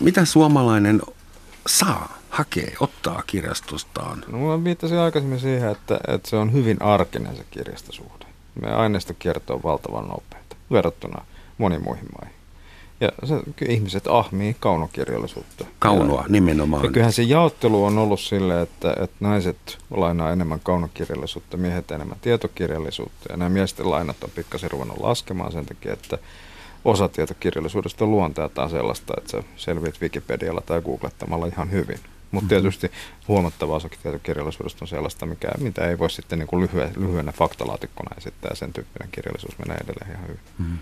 [0.00, 1.02] mitä suomalainen
[1.66, 4.24] saa, hakee, ottaa kirjastostaan?
[4.28, 8.24] No, mä viittasin aikaisemmin siihen, että, että se on hyvin arkinen se kirjastosuhde.
[8.60, 11.24] Me aineisto kertoo valtavan nopeita verrattuna
[11.58, 12.43] moniin muihin maihin.
[13.00, 15.64] Ja se, kyllä ihmiset ahmii kaunokirjallisuutta.
[15.78, 16.84] Kaunoa ja, nimenomaan.
[16.84, 22.18] Ja kyllähän se jaottelu on ollut sille, että, että naiset lainaa enemmän kaunokirjallisuutta, miehet enemmän
[22.20, 23.26] tietokirjallisuutta.
[23.30, 26.18] Ja nämä miesten lainat on pikkasen ruvennut laskemaan sen takia, että
[26.84, 31.98] osa tietokirjallisuudesta on luonteeltaan sellaista, että sä selviät Wikipedialla tai googlettamalla ihan hyvin.
[32.30, 32.48] Mutta mm-hmm.
[32.48, 32.90] tietysti
[33.28, 38.16] huomattava osa tietokirjallisuudesta on sellaista, mikä, mitä ei voi sitten niin kuin lyhyen, lyhyenä faktalaatikkona
[38.18, 40.40] esittää, ja sen tyyppinen kirjallisuus menee edelleen ihan hyvin.
[40.58, 40.78] Mm-hmm.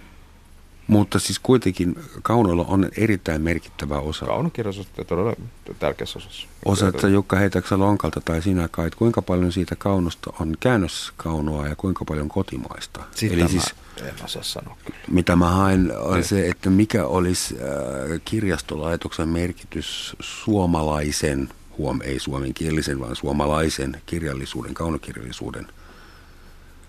[0.87, 4.27] Mutta siis kuitenkin kaunoilla on erittäin merkittävä osa.
[4.27, 5.35] Kaunokirjallisuus on todella
[5.79, 6.47] tärkeässä osassa.
[6.65, 11.77] Osaatko Jukka heitäksä lonkalta tai sinä kai, että kuinka paljon siitä kaunosta on käännöskaunoa ja
[11.77, 13.01] kuinka paljon kotimaista?
[13.15, 14.99] Sitä Eli siis, en osaa sanoa kyllä.
[15.11, 16.25] Mitä mä haen on ei.
[16.25, 25.67] se, että mikä olisi äh, kirjastolaitoksen merkitys suomalaisen, huom ei suomenkielisen, vaan suomalaisen kirjallisuuden, kaunokirjallisuuden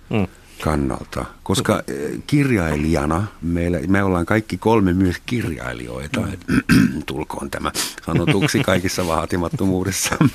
[0.10, 0.28] mm
[0.62, 7.04] kannalta, koska eh, kirjailijana, meillä, me ollaan kaikki kolme myös kirjailijoita, mm.
[7.06, 7.72] tulkoon tämä
[8.06, 10.16] sanotuksi kaikissa vaatimattomuudessa.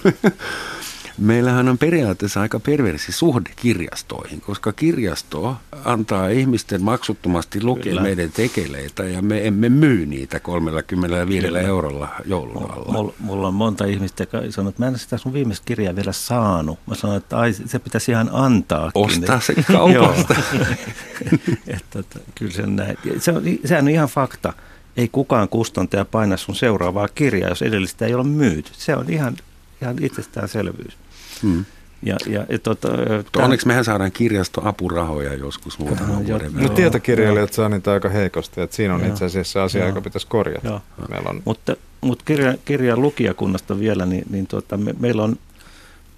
[1.18, 8.02] Meillähän on periaatteessa aika perversi suhde kirjastoihin, koska kirjasto antaa ihmisten maksuttomasti lukea Kyllä.
[8.02, 11.60] meidän tekeleitä ja me emme myy niitä 35 Kyllä.
[11.60, 12.92] eurolla joulun alla.
[12.92, 16.12] Mulla, mulla on monta ihmistä, jotka sanoo, että mä en sitä sun viimeistä kirjaa vielä
[16.12, 16.78] saanut.
[16.86, 18.90] Mä sanoin, että ai, se pitäisi ihan antaa.
[18.94, 20.34] Ostaa se kaupasta.
[21.66, 22.98] että, että, kyllä se, näin.
[23.18, 24.52] Se on, sehän on ihan fakta.
[24.96, 28.70] Ei kukaan kustantaja paina sun seuraavaa kirjaa, jos edellistä ei ole myyty.
[28.72, 29.36] Se on ihan,
[29.82, 30.96] ihan itsestäänselvyys.
[31.43, 31.64] Hmm.
[32.03, 33.45] Ja, ja, ja tota, tämän...
[33.45, 36.62] Onneksi mehän saadaan kirjastoapurahoja joskus muutaman vuoden verran.
[36.62, 39.89] No tietokirjailijat saa niitä aika heikosti, että siinä on joo, itse asiassa asia, joo.
[39.89, 40.80] joka pitäisi korjata.
[41.09, 41.43] Meillä on...
[41.45, 45.36] Mutta, mutta kirja, kirjan lukijakunnasta vielä, niin, niin tuota, me, meillä on,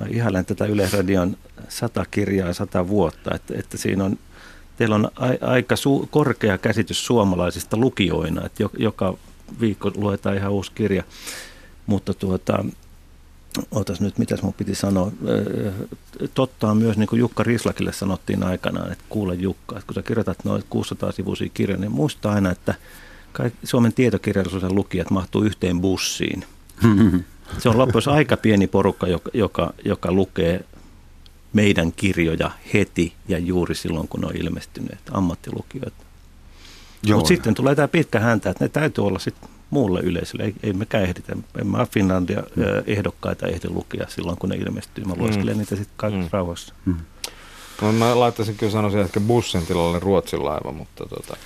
[0.01, 1.37] mä ihailen tätä Yleisradion
[1.69, 4.19] sata kirjaa sata vuotta, että, että siinä on,
[4.77, 9.15] teillä on a, aika su, korkea käsitys suomalaisista lukijoina, että joka
[9.61, 11.05] viikko luetaan ihan uusi kirja,
[11.87, 12.65] mutta tuota,
[13.71, 15.13] Otas nyt, mitäs mun piti sanoa.
[16.35, 20.03] Totta on myös, niin kuin Jukka Rislakille sanottiin aikanaan, että kuule Jukka, että kun sä
[20.03, 22.75] kirjoitat noin 600 sivuisia kirjoja, niin muista aina, että
[23.65, 26.45] Suomen tietokirjallisuuden lukijat mahtuu yhteen bussiin.
[27.59, 30.65] Se on loppujen aika pieni porukka, joka, joka, joka lukee
[31.53, 36.10] meidän kirjoja heti ja juuri silloin, kun ne on ilmestyneet, ammattilukijoita.
[37.09, 40.45] Mutta sitten tulee tämä pitkä häntä, että ne täytyy olla sitten muulle yleisölle.
[40.45, 41.33] Ei, ei mekään ehditä.
[41.61, 42.65] En mä Finlandia mm.
[42.87, 45.05] ehdokkaita ehdi lukea silloin, kun ne ilmestyy.
[45.05, 45.59] Mä lueskelen mm.
[45.59, 46.33] niitä sitten kaikissa mm.
[46.33, 46.75] rauhassa.
[46.85, 46.97] Mm.
[47.83, 51.37] No, mä laittaisin kyllä sanoisin ehkä bussin tilalle Ruotsin laiva, mutta tota...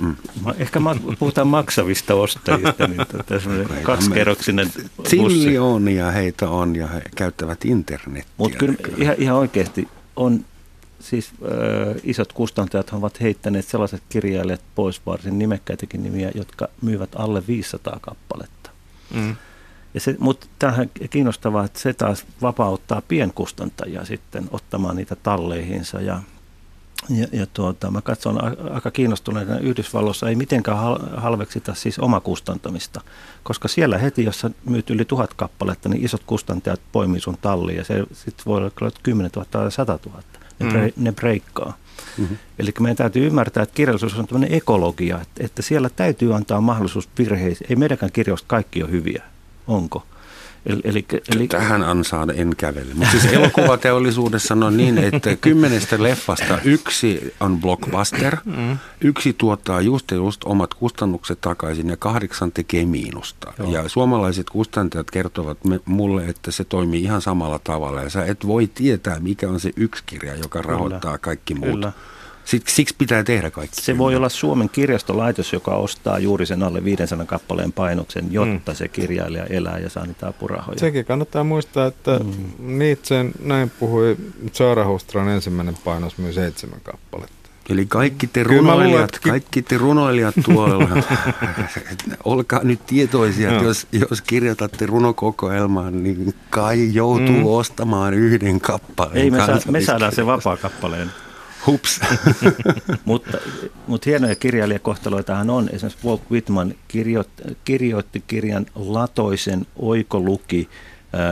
[0.00, 0.16] Mm.
[0.58, 3.24] Ehkä ma- puhutaan maksavista ostajista, niin tota,
[3.82, 4.72] kaksikerroksinen
[5.08, 8.30] Zillionia heitä on ja he käyttävät internetiä.
[8.36, 10.44] Mutta kyllä ihan, ihan oikeasti on
[11.00, 17.42] siis äh, isot kustantajat ovat heittäneet sellaiset kirjailijat pois, varsin nimekkäitäkin nimiä, jotka myyvät alle
[17.46, 18.70] 500 kappaletta.
[19.14, 19.36] Mm.
[19.94, 26.20] Ja se, mutta tähän kiinnostavaa, että se taas vapauttaa pienkustantajia sitten ottamaan niitä talleihinsa ja
[27.08, 28.38] ja, ja tuota, mä katson
[28.72, 30.78] aika kiinnostuneena Yhdysvalloissa ei mitenkään
[31.16, 33.00] halveksita siis omakustantamista,
[33.42, 37.78] koska siellä heti, jos sä myyt yli tuhat kappaletta, niin isot kustantajat poimii sun talliin
[37.78, 40.22] ja se sitten voi olla kyllä 10 000 tai 100 000
[40.60, 41.04] ne, mm.
[41.04, 41.76] ne breikkaa.
[42.18, 42.36] Mm-hmm.
[42.58, 47.08] Eli meidän täytyy ymmärtää, että kirjallisuus on tämmöinen ekologia, että, että siellä täytyy antaa mahdollisuus
[47.18, 47.70] virheisiin.
[47.70, 49.22] Ei meidänkään kirjoista kaikki ole hyviä,
[49.66, 50.06] onko?
[50.66, 51.06] Eli, eli,
[51.36, 51.48] eli...
[51.48, 52.94] Tähän ansaan en kävele.
[52.94, 58.78] Mutta siis elokuvateollisuudessa on niin, että kymmenestä leffasta yksi on blockbuster, mm.
[59.00, 63.52] yksi tuottaa just ja just omat kustannukset takaisin ja kahdeksan tekee miinusta.
[63.58, 63.72] Joo.
[63.72, 68.02] Ja suomalaiset kustantajat kertovat mulle, että se toimii ihan samalla tavalla.
[68.02, 71.18] Ja sä et voi tietää, mikä on se yksi kirja, joka rahoittaa Kyllä.
[71.18, 71.70] kaikki muut.
[71.70, 71.92] Kyllä.
[72.44, 73.82] Siksi, pitää tehdä kaikki.
[73.82, 78.76] Se voi olla Suomen kirjastolaitos, joka ostaa juuri sen alle 500 kappaleen painoksen, jotta mm.
[78.76, 80.78] se kirjailija elää ja saa niitä apurahoja.
[80.78, 82.78] Sekin kannattaa muistaa, että mm.
[82.78, 84.16] Nietzsche näin puhui,
[84.86, 87.40] Hustran ensimmäinen painos myy seitsemän kappaletta.
[87.70, 91.02] Eli kaikki te runoilijat, kaikki te runoilijat tuolla,
[92.24, 97.46] olkaa nyt tietoisia, että jos, jos kirjoitatte runokokoelmaan, niin kai joutuu mm.
[97.46, 99.16] ostamaan yhden kappaleen.
[99.16, 101.10] Ei, me, saa, me saadaan se vapaa kappaleen.
[101.66, 102.00] Hups.
[103.04, 103.38] mutta,
[103.86, 105.68] mutta hienoja kirjailijakohtaloitahan on.
[105.72, 110.68] Esimerkiksi Walt Whitman kirjoitti, kirjoitti kirjan Latoisen oikoluki,
[111.12, 111.30] ää,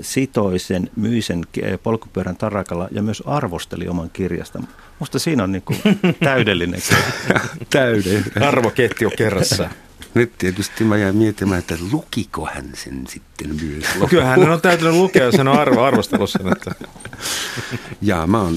[0.00, 1.44] sitoisen, myisen
[1.82, 4.62] polkupyörän tarakalla ja myös arvosteli oman kirjasta.
[4.98, 5.78] Musta siinä on niin kuin
[6.24, 6.80] täydellinen.
[7.70, 8.42] täydellinen.
[8.42, 9.68] Arvoketju kerrassa.
[10.14, 13.84] Nyt tietysti mä jäin miettimään, että lukiko hän sen sitten myös.
[14.10, 16.52] Kyllä hän on täytynyt lukea, jos hän on arvo, arvostellut sen.
[16.52, 16.74] Että.
[18.02, 18.56] Ja mä oon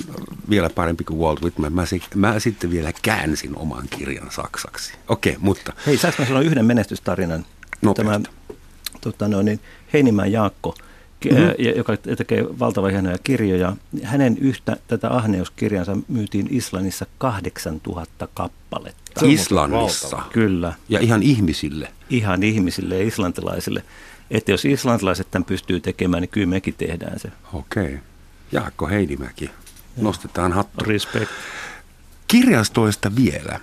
[0.49, 1.73] vielä parempi kuin Walt Whitman.
[1.73, 1.85] Mä,
[2.15, 4.93] mä sitten vielä käänsin oman kirjan saksaksi.
[5.07, 5.73] Okei, okay, mutta...
[5.85, 7.45] Hei, saanko mä sanoa yhden menestystarinan?
[7.95, 8.19] Tämä,
[9.01, 9.59] tota, no, niin,
[9.93, 10.75] Heinimäen Jaakko–
[11.29, 11.77] mm-hmm.
[11.77, 13.75] joka tekee valtavan hienoja kirjoja.
[14.03, 19.00] Hänen yhtä tätä ahneuskirjansa myytiin Islannissa 8000 kappaletta.
[19.23, 20.21] Islannissa?
[20.33, 20.73] Kyllä.
[20.89, 21.91] Ja ihan ihmisille?
[22.09, 23.83] Ihan ihmisille ja islantilaisille.
[24.31, 27.31] Että jos islantilaiset tämän pystyy tekemään, niin kyllä mekin tehdään se.
[27.53, 27.99] Okei.
[28.51, 29.51] Jaakko Heinimäki.
[29.97, 30.85] Nostetaan hattu.
[30.85, 31.31] Respect.
[32.27, 33.59] Kirjastoista vielä.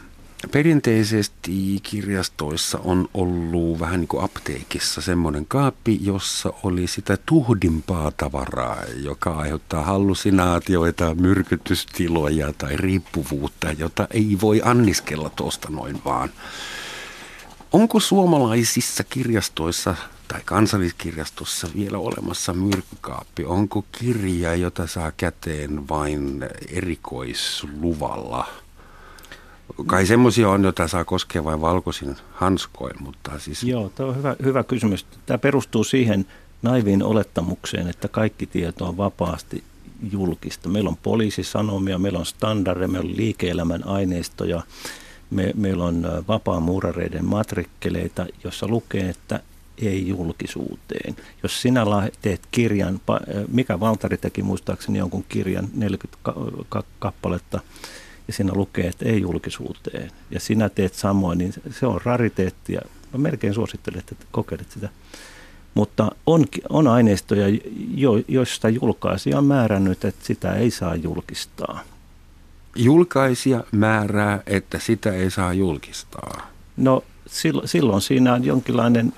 [0.50, 8.76] Perinteisesti kirjastoissa on ollut vähän niin kuin apteekissa semmoinen kaappi, jossa oli sitä tuhdimpaa tavaraa,
[9.02, 16.30] joka aiheuttaa hallusinaatioita, myrkytystiloja tai riippuvuutta, jota ei voi anniskella tuosta noin vaan.
[17.72, 19.94] Onko suomalaisissa kirjastoissa
[20.28, 23.44] tai kansalliskirjastossa vielä olemassa myrkkykaappi?
[23.44, 28.48] Onko kirja, jota saa käteen vain erikoisluvalla?
[29.86, 33.62] Kai semmoisia on, joita saa koskea vain valkoisin hanskoin, mutta siis...
[33.62, 35.06] Joo, tämä on hyvä, hyvä kysymys.
[35.26, 36.26] Tämä perustuu siihen
[36.62, 39.64] naiviin olettamukseen, että kaikki tieto on vapaasti
[40.12, 40.68] julkista.
[40.68, 44.62] Meillä on poliisisanomia, meillä on standardeja, meillä on liike-elämän aineistoja,
[45.30, 49.40] me, meillä on vapaamuurareiden matrikkeleita, jossa lukee, että
[49.78, 51.16] ei julkisuuteen.
[51.42, 51.84] Jos sinä
[52.22, 53.00] teet kirjan,
[53.52, 56.18] mikä Valtari teki muistaakseni jonkun kirjan 40
[56.98, 57.60] kappaletta,
[58.28, 62.80] ja siinä lukee, että ei julkisuuteen, ja sinä teet samoin, niin se on rariteetti, ja
[63.12, 64.88] mä melkein suosittelen, että kokeilet sitä.
[65.74, 67.58] Mutta on, on aineistoja,
[67.94, 71.80] jo, joista julkaisija on määrännyt, että sitä ei saa julkistaa.
[72.76, 76.50] Julkaisija määrää, että sitä ei saa julkistaa.
[76.76, 79.12] No silloin, silloin siinä on jonkinlainen,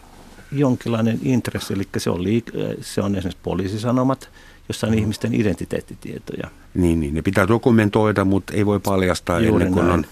[0.52, 4.28] jonkinlainen intressi, eli se on, liik- se on esimerkiksi poliisisanomat,
[4.70, 4.98] jossa on mm.
[4.98, 6.50] ihmisten identiteettitietoja.
[6.74, 9.98] Niin, niin, ne pitää dokumentoida, mutta ei voi paljastaa Juuri ennen kuin näin.
[9.98, 10.06] on...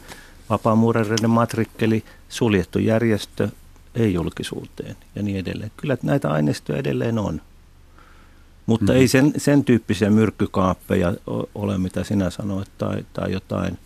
[0.51, 3.49] Vapaamuurereiden matrikkeli, suljettu järjestö,
[3.95, 5.71] ei julkisuuteen ja niin edelleen.
[5.77, 7.41] Kyllä näitä aineistoja edelleen on.
[8.67, 9.01] Mutta mm-hmm.
[9.01, 11.15] ei sen, sen tyyppisiä myrkkykaappeja
[11.55, 13.79] ole, mitä sinä sanoit, tai, tai jotain,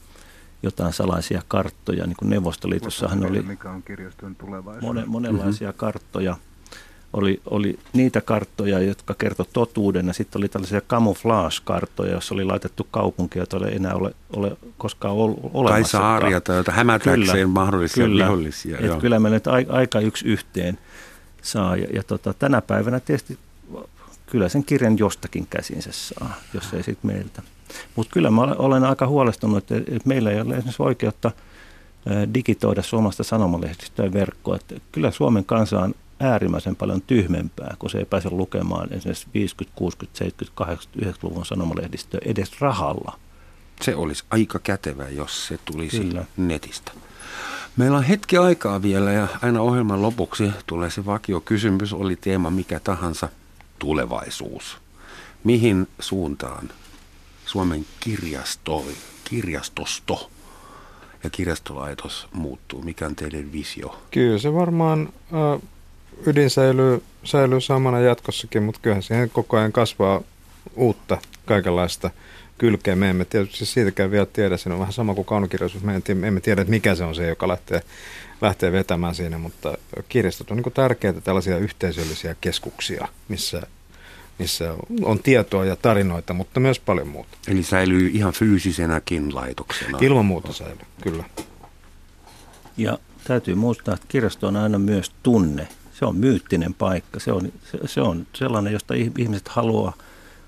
[0.62, 2.06] jotain salaisia karttoja.
[2.06, 4.36] Niin kuin Neuvostoliitossahan oli mikä on kirjaston
[4.82, 5.78] monen, monenlaisia mm-hmm.
[5.78, 6.36] karttoja
[7.12, 12.86] oli, oli niitä karttoja, jotka kertoi totuuden, ja sitten oli tällaisia camouflage-karttoja, joissa oli laitettu
[12.90, 15.98] kaupunkia, joita ei enää ole, ole koskaan ol, olemassa.
[15.98, 18.78] Tai saaria, tai joita hämätäkseen mahdollisia kyllä, vihollisia.
[18.78, 20.78] Et kyllä me nyt aika yksi yhteen
[21.42, 23.38] saa, ja, ja tota, tänä päivänä tietysti
[24.26, 27.42] kyllä sen kirjan jostakin käsinsä saa, jos ei sitten meiltä.
[27.96, 31.30] Mutta kyllä mä olen aika huolestunut, että, että meillä ei ole esimerkiksi oikeutta
[32.34, 34.56] digitoida suomasta sanomalehdistöä verkkoa.
[34.56, 39.76] Että kyllä Suomen kansa on äärimmäisen paljon tyhmempää, kun se ei pääse lukemaan esimerkiksi 50,
[39.76, 43.18] 60, 70, 80, 90-luvun sanomalehdistöä edes rahalla.
[43.80, 46.24] Se olisi aika kätevä, jos se tulisi Kyllä.
[46.36, 46.92] netistä.
[47.76, 52.50] Meillä on hetki aikaa vielä ja aina ohjelman lopuksi tulee se vakio kysymys, oli teema
[52.50, 53.28] mikä tahansa,
[53.78, 54.78] tulevaisuus.
[55.44, 56.70] Mihin suuntaan
[57.46, 58.84] Suomen kirjasto,
[59.24, 60.30] kirjastosto
[61.24, 62.82] ja kirjastolaitos muuttuu?
[62.82, 64.02] Mikä on teidän visio?
[64.10, 65.68] Kyllä se varmaan äh,
[66.26, 70.20] ydin säilyy, säilyy samana jatkossakin, mutta kyllähän siihen koko ajan kasvaa
[70.76, 72.10] uutta kaikenlaista
[72.58, 72.96] kylkeä.
[72.96, 74.56] Me emme tietysti siitäkään vielä tiedä.
[74.56, 75.84] Se on vähän sama kuin kaunokirjallisuus.
[75.84, 77.82] Me emme tiedä, että mikä se on se, joka lähtee,
[78.40, 83.62] lähtee vetämään siinä, mutta kirjastot on niin tärkeitä tällaisia yhteisöllisiä keskuksia, missä
[84.38, 87.38] missä on tietoa ja tarinoita, mutta myös paljon muuta.
[87.48, 89.98] Eli säilyy ihan fyysisenäkin laitoksena?
[90.00, 91.24] Ilman muuta säilyy, kyllä.
[92.76, 95.68] Ja täytyy muistaa, että kirjasto on aina myös tunne
[96.02, 97.20] se on myyttinen paikka.
[97.20, 99.92] Se on, se, se on sellainen, josta ihmiset haluaa,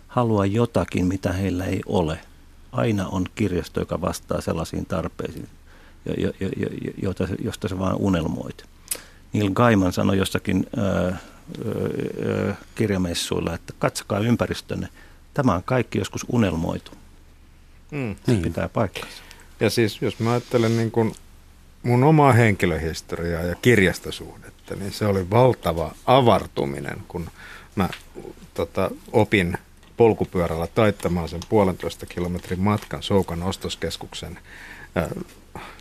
[0.09, 2.19] haluaa jotakin, mitä heillä ei ole.
[2.73, 5.49] Aina on kirjasto, joka vastaa sellaisiin tarpeisiin,
[6.07, 6.69] jo, jo, jo,
[7.03, 8.65] joita, josta se vaan unelmoit.
[9.33, 11.17] Neil Gaiman sanoi jossakin ää,
[12.75, 14.89] kirjamessuilla, että katsokaa ympäristönne.
[15.35, 16.91] Tämä on kaikki joskus unelmoitu.
[17.91, 18.17] Mm.
[18.27, 19.17] Se pitää paikkansa.
[19.61, 21.15] Ja siis jos mä ajattelen niin kuin
[21.85, 27.31] mun omaa henkilöhistoriaa ja kirjastosuhde, että niin se oli valtava avartuminen, kun
[27.77, 27.89] mä
[28.55, 29.59] tota, opin
[29.97, 34.39] polkupyörällä taittamaan sen puolentoista kilometrin matkan Soukan ostoskeskuksen
[34.95, 35.09] ää,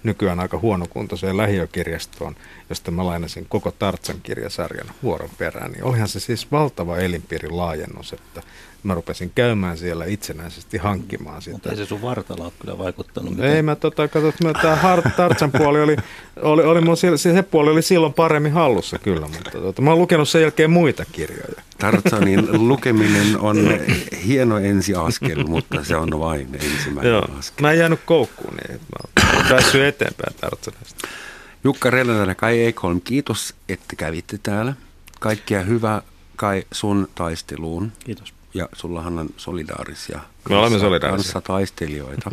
[0.04, 2.36] nykyään aika huonokuntoiseen lähiökirjastoon,
[2.70, 8.14] josta mä lainasin koko Tartsan kirjasarjan vuoron perään, niin olihan se siis valtava elinpiirin laajennus,
[8.14, 8.43] että
[8.84, 11.55] mä rupesin käymään siellä itsenäisesti hankkimaan sitä.
[11.55, 13.53] Mutta ei se sun vartalo ole kyllä vaikuttanut mitään.
[13.53, 15.97] Ei mä tota, katsot, tämä Tartsan puoli oli,
[16.41, 19.99] oli, oli mun, se, se puoli oli silloin paremmin hallussa kyllä, mutta tota, mä oon
[19.99, 21.63] lukenut sen jälkeen muita kirjoja.
[21.77, 23.57] Tartsanin lukeminen on
[24.25, 27.61] hieno ensiaskel, mutta se on vain ensimmäinen Joo, askel.
[27.61, 28.88] Mä en jäänyt koukkuun niin, että
[29.23, 31.07] mä oon päässyt eteenpäin Tartsanista.
[31.63, 34.73] Jukka Relänä ja Kai Ekholm, kiitos, että kävitte täällä.
[35.19, 36.01] Kaikkea hyvää
[36.36, 37.91] Kai sun taisteluun.
[38.05, 41.41] Kiitos ja sullahan on solidaarisia Me olemme solidaarisia.
[41.41, 42.30] taistelijoita.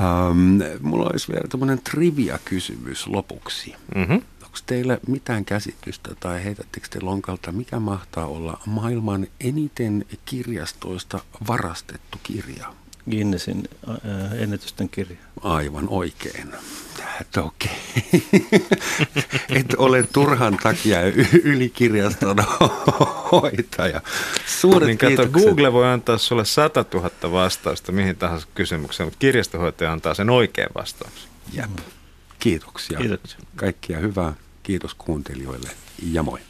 [0.00, 3.74] um, mulla olisi vielä tämmöinen trivia-kysymys lopuksi.
[3.94, 4.22] Mm-hmm.
[4.44, 12.18] Onko teillä mitään käsitystä tai heitättekö te lonkalta, mikä mahtaa olla maailman eniten kirjastoista varastettu
[12.22, 12.74] kirja?
[13.10, 15.16] Guinnessin äh, ennätysten kirja.
[15.42, 16.52] Aivan oikein.
[17.20, 17.70] Että okei.
[19.58, 20.98] Et ole turhan takia
[21.42, 22.36] ylikirjaston
[23.32, 24.00] hoitaja.
[24.46, 29.92] Suuret niin kato, Google voi antaa sulle 100 000 vastausta mihin tahansa kysymykseen, mutta kirjastohoitaja
[29.92, 31.28] antaa sen oikean vastauksen.
[31.52, 31.70] Jep.
[32.38, 32.98] Kiitoksia.
[32.98, 33.38] Kiitoksia.
[33.56, 34.32] Kaikkia hyvää.
[34.62, 35.70] Kiitos kuuntelijoille
[36.12, 36.40] ja moi.